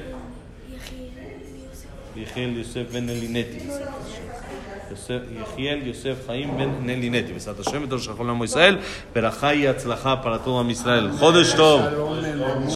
יחיאל 2.17 2.57
יוסף 2.57 2.91
בן 2.93 3.05
נלינטי, 3.05 3.59
בעזרת 3.59 3.87
השם. 4.05 4.21
יוסף- 4.91 5.21
יחיאל 5.41 5.79
יוסף 5.87 6.15
חיים 6.27 6.57
בן 6.57 6.69
נלינטי, 6.81 7.33
בעזרת 7.33 7.59
השם, 7.59 7.83
בתור 7.85 7.99
של 7.99 8.13
כל 8.13 8.29
עמו 8.29 8.45
ישראל, 8.45 8.77
ברכה 9.15 9.47
היא 9.47 9.69
הצלחה 9.69 10.15
para 10.23 10.47
todo 10.47 10.59
עם 10.59 10.69
ישראל. 10.69 11.11
חודש 11.19 11.53
טוב. 11.53 11.81
Shalom, 11.81 11.87
en 11.87 11.91
el- 12.25 12.55